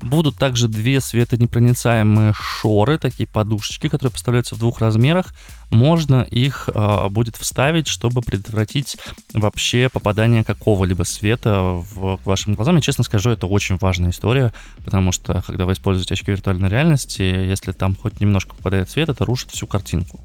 Будут 0.00 0.36
также 0.36 0.68
две 0.68 1.00
светонепроницаемые 1.00 2.32
шоры, 2.34 2.98
такие 2.98 3.26
подушечки, 3.26 3.88
которые 3.88 4.12
поставляются 4.12 4.54
в 4.54 4.58
двух 4.58 4.80
размерах. 4.80 5.34
Можно 5.70 6.22
их 6.22 6.68
э, 6.72 7.08
будет 7.08 7.36
вставить, 7.36 7.88
чтобы 7.88 8.22
предотвратить 8.22 8.96
вообще 9.32 9.88
попадание 9.92 10.44
какого-либо 10.44 11.02
света 11.02 11.60
в, 11.60 12.18
к 12.18 12.26
вашим 12.26 12.54
глазам. 12.54 12.78
И 12.78 12.82
честно 12.82 13.04
скажу, 13.04 13.30
это 13.30 13.46
очень 13.46 13.76
важная 13.80 14.10
история, 14.10 14.52
потому 14.84 15.12
что 15.12 15.42
когда 15.46 15.64
вы 15.64 15.72
используете 15.72 16.14
очки 16.14 16.30
виртуальной 16.30 16.68
реальности, 16.68 17.22
если 17.22 17.72
там 17.72 17.96
хоть 17.96 18.20
немножко 18.20 18.54
попадает 18.54 18.90
свет, 18.90 19.08
это 19.08 19.24
рушит 19.24 19.50
всю 19.50 19.66
картинку. 19.66 20.20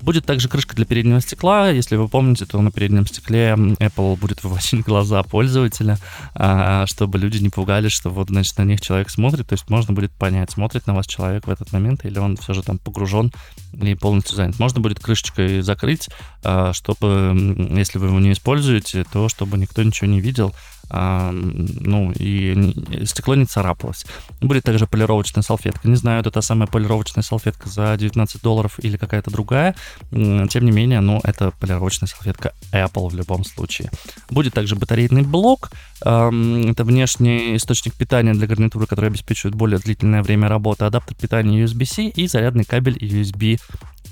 Будет 0.00 0.24
также 0.24 0.48
крышка 0.48 0.74
для 0.74 0.86
переднего 0.86 1.20
стекла. 1.20 1.70
Если 1.70 1.96
вы 1.96 2.08
помните, 2.08 2.46
то 2.46 2.60
на 2.60 2.70
переднем 2.70 3.06
стекле 3.06 3.54
Apple 3.56 4.16
будет 4.16 4.42
выводить 4.44 4.84
глаза 4.84 5.22
пользователя, 5.22 5.98
а, 6.34 6.86
чтобы 6.86 7.18
люди 7.18 7.38
не 7.38 7.50
пугались, 7.50 7.92
что 7.92 8.10
вот, 8.10 8.28
значит, 8.28 8.56
на 8.58 8.62
них 8.62 8.80
человек 8.80 9.10
смотрит. 9.10 9.48
То 9.48 9.54
есть 9.54 9.68
можно 9.68 9.92
будет 9.92 10.12
понять, 10.12 10.50
смотрит 10.50 10.86
на 10.86 10.94
вас 10.94 11.06
человек 11.06 11.46
в 11.46 11.50
этот 11.50 11.72
момент, 11.72 12.04
или 12.04 12.18
он 12.18 12.36
все 12.36 12.54
же 12.54 12.62
там 12.62 12.78
погружен 12.78 13.32
и 13.72 13.94
полностью 13.94 14.36
занят. 14.36 14.58
Можно 14.58 14.80
будет 14.80 15.00
крышечкой 15.00 15.60
закрыть, 15.62 16.08
а, 16.42 16.72
чтобы, 16.72 17.68
если 17.76 17.98
вы 17.98 18.06
его 18.06 18.20
не 18.20 18.32
используете, 18.32 19.04
то 19.12 19.28
чтобы 19.28 19.58
никто 19.58 19.82
ничего 19.82 20.08
не 20.08 20.20
видел 20.20 20.54
ну, 20.92 22.12
и 22.16 23.04
стекло 23.04 23.34
не 23.34 23.44
царапалось. 23.44 24.04
Будет 24.40 24.64
также 24.64 24.86
полировочная 24.86 25.42
салфетка. 25.42 25.88
Не 25.88 25.96
знаю, 25.96 26.20
это 26.20 26.30
та 26.30 26.42
самая 26.42 26.66
полировочная 26.66 27.22
салфетка 27.22 27.68
за 27.68 27.96
19 27.96 28.42
долларов 28.42 28.78
или 28.78 28.96
какая-то 28.96 29.30
другая. 29.30 29.74
Тем 30.10 30.64
не 30.64 30.72
менее, 30.72 31.00
ну, 31.00 31.20
это 31.22 31.52
полировочная 31.60 32.08
салфетка 32.08 32.52
Apple 32.72 33.08
в 33.10 33.14
любом 33.14 33.44
случае. 33.44 33.90
Будет 34.30 34.54
также 34.54 34.76
батарейный 34.76 35.22
блок. 35.22 35.70
Это 36.00 36.84
внешний 36.84 37.56
источник 37.56 37.94
питания 37.94 38.32
для 38.32 38.46
гарнитуры, 38.46 38.86
который 38.86 39.10
обеспечивает 39.10 39.54
более 39.54 39.78
длительное 39.78 40.22
время 40.22 40.48
работы. 40.48 40.84
Адаптер 40.84 41.16
питания 41.16 41.62
USB-C 41.64 42.08
и 42.08 42.26
зарядный 42.26 42.64
кабель 42.64 42.96
USB 42.96 43.60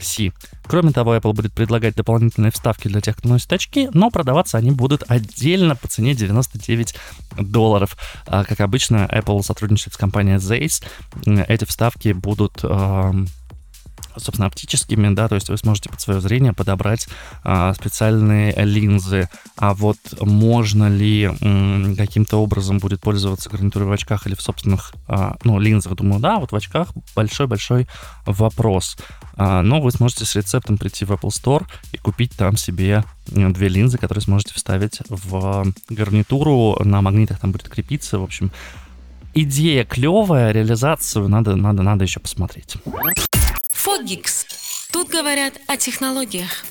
C. 0.00 0.32
Кроме 0.64 0.92
того, 0.92 1.16
Apple 1.16 1.32
будет 1.32 1.52
предлагать 1.52 1.96
дополнительные 1.96 2.52
вставки 2.52 2.88
для 2.88 3.00
тех, 3.00 3.16
кто 3.16 3.28
носит 3.28 3.52
очки, 3.52 3.88
но 3.92 4.10
продаваться 4.10 4.58
они 4.58 4.70
будут 4.70 5.04
отдельно 5.08 5.76
по 5.76 5.88
цене 5.88 6.14
99 6.14 6.94
долларов. 7.38 7.96
А, 8.26 8.44
как 8.44 8.60
обычно, 8.60 9.08
Apple 9.10 9.42
сотрудничает 9.42 9.94
с 9.94 9.96
компанией 9.96 10.36
Zeiss. 10.36 10.84
Эти 11.48 11.64
вставки 11.64 12.12
будут 12.12 12.62
собственно, 14.18 14.46
оптическими, 14.46 15.14
да, 15.14 15.28
то 15.28 15.34
есть 15.34 15.48
вы 15.48 15.56
сможете 15.56 15.90
под 15.90 16.00
свое 16.00 16.20
зрение 16.20 16.52
подобрать 16.52 17.08
а, 17.44 17.74
специальные 17.74 18.54
линзы. 18.64 19.28
А 19.56 19.74
вот 19.74 19.98
можно 20.20 20.88
ли 20.88 21.30
каким-то 21.96 22.38
образом 22.38 22.78
будет 22.78 23.00
пользоваться 23.00 23.50
гарнитурой 23.50 23.88
в 23.88 23.92
очках 23.92 24.26
или 24.26 24.34
в 24.34 24.42
собственных, 24.42 24.94
а, 25.06 25.36
ну, 25.44 25.58
линзах, 25.58 25.94
думаю, 25.94 26.20
да, 26.20 26.38
вот 26.38 26.52
в 26.52 26.56
очках 26.56 26.88
большой-большой 27.14 27.88
вопрос. 28.26 28.96
А, 29.36 29.62
но 29.62 29.80
вы 29.80 29.90
сможете 29.90 30.24
с 30.24 30.34
рецептом 30.34 30.78
прийти 30.78 31.04
в 31.04 31.12
Apple 31.12 31.30
Store 31.30 31.64
и 31.92 31.96
купить 31.96 32.32
там 32.36 32.56
себе 32.56 33.04
две 33.26 33.68
линзы, 33.68 33.98
которые 33.98 34.22
сможете 34.22 34.54
вставить 34.54 35.00
в 35.08 35.72
гарнитуру, 35.90 36.78
на 36.82 37.02
магнитах 37.02 37.38
там 37.38 37.52
будет 37.52 37.68
крепиться, 37.68 38.18
в 38.18 38.22
общем, 38.22 38.50
идея 39.34 39.84
клевая, 39.84 40.52
реализацию 40.52 41.28
надо, 41.28 41.56
надо, 41.56 41.82
надо 41.82 42.04
еще 42.04 42.20
посмотреть. 42.20 42.76
Фогикс. 43.88 44.44
Тут 44.92 45.08
говорят 45.08 45.54
о 45.66 45.78
технологиях. 45.78 46.62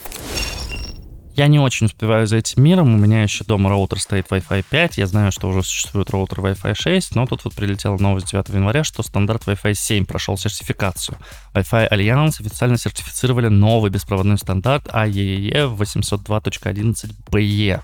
Я 1.34 1.48
не 1.48 1.58
очень 1.58 1.88
успеваю 1.88 2.28
за 2.28 2.38
этим 2.38 2.62
миром. 2.62 2.94
У 2.94 2.98
меня 2.98 3.24
еще 3.24 3.44
дома 3.44 3.72
роутер 3.72 4.00
стоит 4.00 4.28
Wi-Fi 4.28 4.64
5. 4.70 5.00
Я 5.00 5.08
знаю, 5.08 5.32
что 5.32 5.48
уже 5.48 5.64
существует 5.64 6.12
роутер 6.12 6.42
Wi-Fi 6.42 6.76
6, 6.76 7.16
но 7.16 7.26
тут 7.26 7.46
вот 7.46 7.56
прилетела 7.56 7.98
новость 7.98 8.30
9 8.30 8.50
января, 8.50 8.84
что 8.84 9.02
стандарт 9.02 9.48
Wi-Fi 9.48 9.74
7 9.74 10.06
прошел 10.06 10.38
сертификацию. 10.38 11.18
Wi-Fi 11.56 11.90
Alliance 11.90 12.40
официально 12.40 12.78
сертифицировали 12.78 13.48
новый 13.48 13.90
беспроводной 13.90 14.38
стандарт 14.38 14.86
AEE 14.86 15.76
802.11be. 15.76 17.82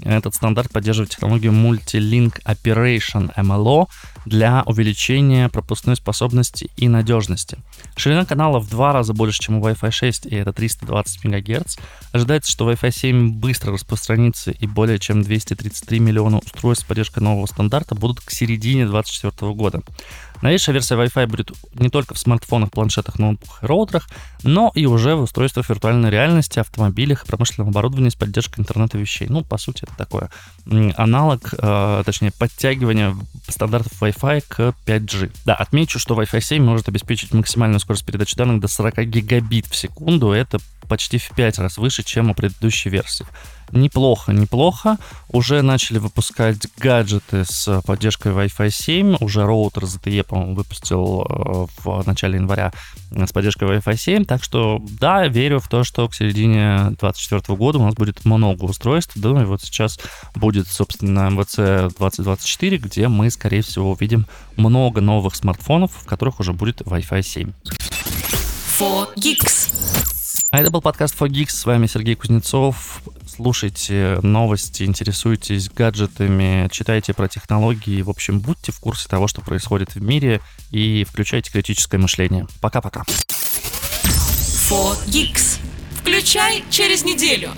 Этот 0.00 0.34
стандарт 0.34 0.72
поддерживает 0.72 1.10
технологию 1.10 1.52
Multi-Link 1.52 2.42
Operation 2.44 3.32
MLO 3.36 3.88
для 4.24 4.62
увеличения 4.66 5.48
пропускной 5.48 5.96
способности 5.96 6.70
и 6.76 6.88
надежности. 6.88 7.58
Ширина 7.96 8.24
канала 8.24 8.58
в 8.58 8.68
два 8.68 8.92
раза 8.92 9.12
больше, 9.12 9.40
чем 9.40 9.56
у 9.56 9.66
Wi-Fi 9.66 9.90
6, 9.90 10.26
и 10.26 10.34
это 10.34 10.52
320 10.52 11.24
МГц. 11.24 11.76
Ожидается, 12.12 12.50
что 12.50 12.70
Wi-Fi 12.70 12.90
7 12.90 13.32
быстро 13.32 13.72
распространится, 13.72 14.50
и 14.50 14.66
более 14.66 14.98
чем 14.98 15.22
233 15.22 15.98
миллиона 16.00 16.38
устройств 16.38 16.84
с 16.84 16.88
поддержкой 16.88 17.20
нового 17.20 17.46
стандарта 17.46 17.94
будут 17.94 18.20
к 18.20 18.30
середине 18.30 18.86
2024 18.86 19.52
года. 19.52 19.82
Новейшая 20.42 20.74
версия 20.74 20.96
Wi-Fi 20.96 21.26
будет 21.28 21.52
не 21.74 21.88
только 21.88 22.14
в 22.14 22.18
смартфонах, 22.18 22.72
планшетах, 22.72 23.18
ноутбуках 23.18 23.62
и 23.62 23.66
роутерах, 23.66 24.08
но 24.42 24.72
и 24.74 24.86
уже 24.86 25.14
в 25.14 25.22
устройствах 25.22 25.68
виртуальной 25.68 26.10
реальности, 26.10 26.58
автомобилях 26.58 27.22
и 27.22 27.26
промышленном 27.26 27.68
оборудовании 27.68 28.10
с 28.10 28.16
поддержкой 28.16 28.60
интернета 28.60 28.98
вещей. 28.98 29.28
Ну, 29.28 29.44
по 29.44 29.56
сути, 29.56 29.84
это 29.84 29.96
такое 29.96 30.30
аналог, 30.96 31.54
э, 31.56 32.02
точнее, 32.04 32.32
подтягивание 32.32 33.16
стандартов 33.48 34.02
Wi-Fi 34.02 34.44
к 34.48 34.74
5G. 34.84 35.30
Да, 35.44 35.54
отмечу, 35.54 36.00
что 36.00 36.20
Wi-Fi 36.20 36.40
7 36.40 36.64
может 36.64 36.88
обеспечить 36.88 37.32
максимальную 37.72 37.80
скорость 37.80 38.04
передачи 38.04 38.36
данных 38.36 38.60
до 38.60 38.68
40 38.68 39.06
гигабит 39.06 39.66
в 39.66 39.76
секунду. 39.76 40.32
Это 40.32 40.58
почти 40.88 41.18
в 41.18 41.30
5 41.30 41.58
раз 41.58 41.78
выше, 41.78 42.02
чем 42.02 42.30
у 42.30 42.34
предыдущей 42.34 42.90
версии. 42.90 43.26
Неплохо, 43.72 44.32
неплохо. 44.32 44.98
Уже 45.30 45.62
начали 45.62 45.96
выпускать 45.98 46.66
гаджеты 46.76 47.44
с 47.46 47.80
поддержкой 47.86 48.32
Wi-Fi 48.32 48.70
7. 48.70 49.16
Уже 49.20 49.46
роутер 49.46 49.84
ZTE, 49.84 50.24
по-моему, 50.24 50.54
выпустил 50.54 51.22
э, 51.22 51.66
в 51.82 52.06
начале 52.06 52.36
января 52.36 52.72
с 53.10 53.32
поддержкой 53.32 53.68
Wi-Fi 53.70 53.96
7. 53.96 54.24
Так 54.26 54.44
что, 54.44 54.78
да, 55.00 55.26
верю 55.26 55.58
в 55.58 55.68
то, 55.68 55.84
что 55.84 56.06
к 56.06 56.14
середине 56.14 56.76
2024 57.00 57.56
года 57.56 57.78
у 57.78 57.84
нас 57.84 57.94
будет 57.94 58.26
много 58.26 58.64
устройств. 58.64 59.16
И 59.16 59.20
вот 59.20 59.62
сейчас 59.62 59.98
будет, 60.34 60.68
собственно, 60.68 61.30
MVC 61.30 61.96
2024, 61.96 62.76
где 62.76 63.08
мы, 63.08 63.30
скорее 63.30 63.62
всего, 63.62 63.92
увидим 63.92 64.26
много 64.56 65.00
новых 65.00 65.34
смартфонов, 65.34 65.92
в 65.94 66.04
которых 66.04 66.40
уже 66.40 66.52
будет 66.52 66.82
Wi-Fi 66.82 67.22
7. 67.22 67.52
4Geeks. 68.78 70.21
А 70.52 70.60
это 70.60 70.70
был 70.70 70.82
подкаст 70.82 71.18
4Geeks. 71.18 71.50
С 71.50 71.64
вами 71.64 71.86
Сергей 71.86 72.14
Кузнецов. 72.14 73.00
Слушайте 73.26 74.18
новости, 74.22 74.82
интересуйтесь 74.82 75.70
гаджетами, 75.70 76.68
читайте 76.70 77.14
про 77.14 77.26
технологии. 77.26 78.02
В 78.02 78.10
общем, 78.10 78.38
будьте 78.38 78.70
в 78.70 78.78
курсе 78.78 79.08
того, 79.08 79.28
что 79.28 79.40
происходит 79.40 79.94
в 79.94 80.02
мире 80.02 80.42
и 80.70 81.06
включайте 81.08 81.50
критическое 81.50 81.96
мышление. 81.96 82.46
Пока-пока. 82.60 83.04
4Geeks. 84.04 85.60
Включай 86.02 86.62
через 86.68 87.02
неделю. 87.02 87.52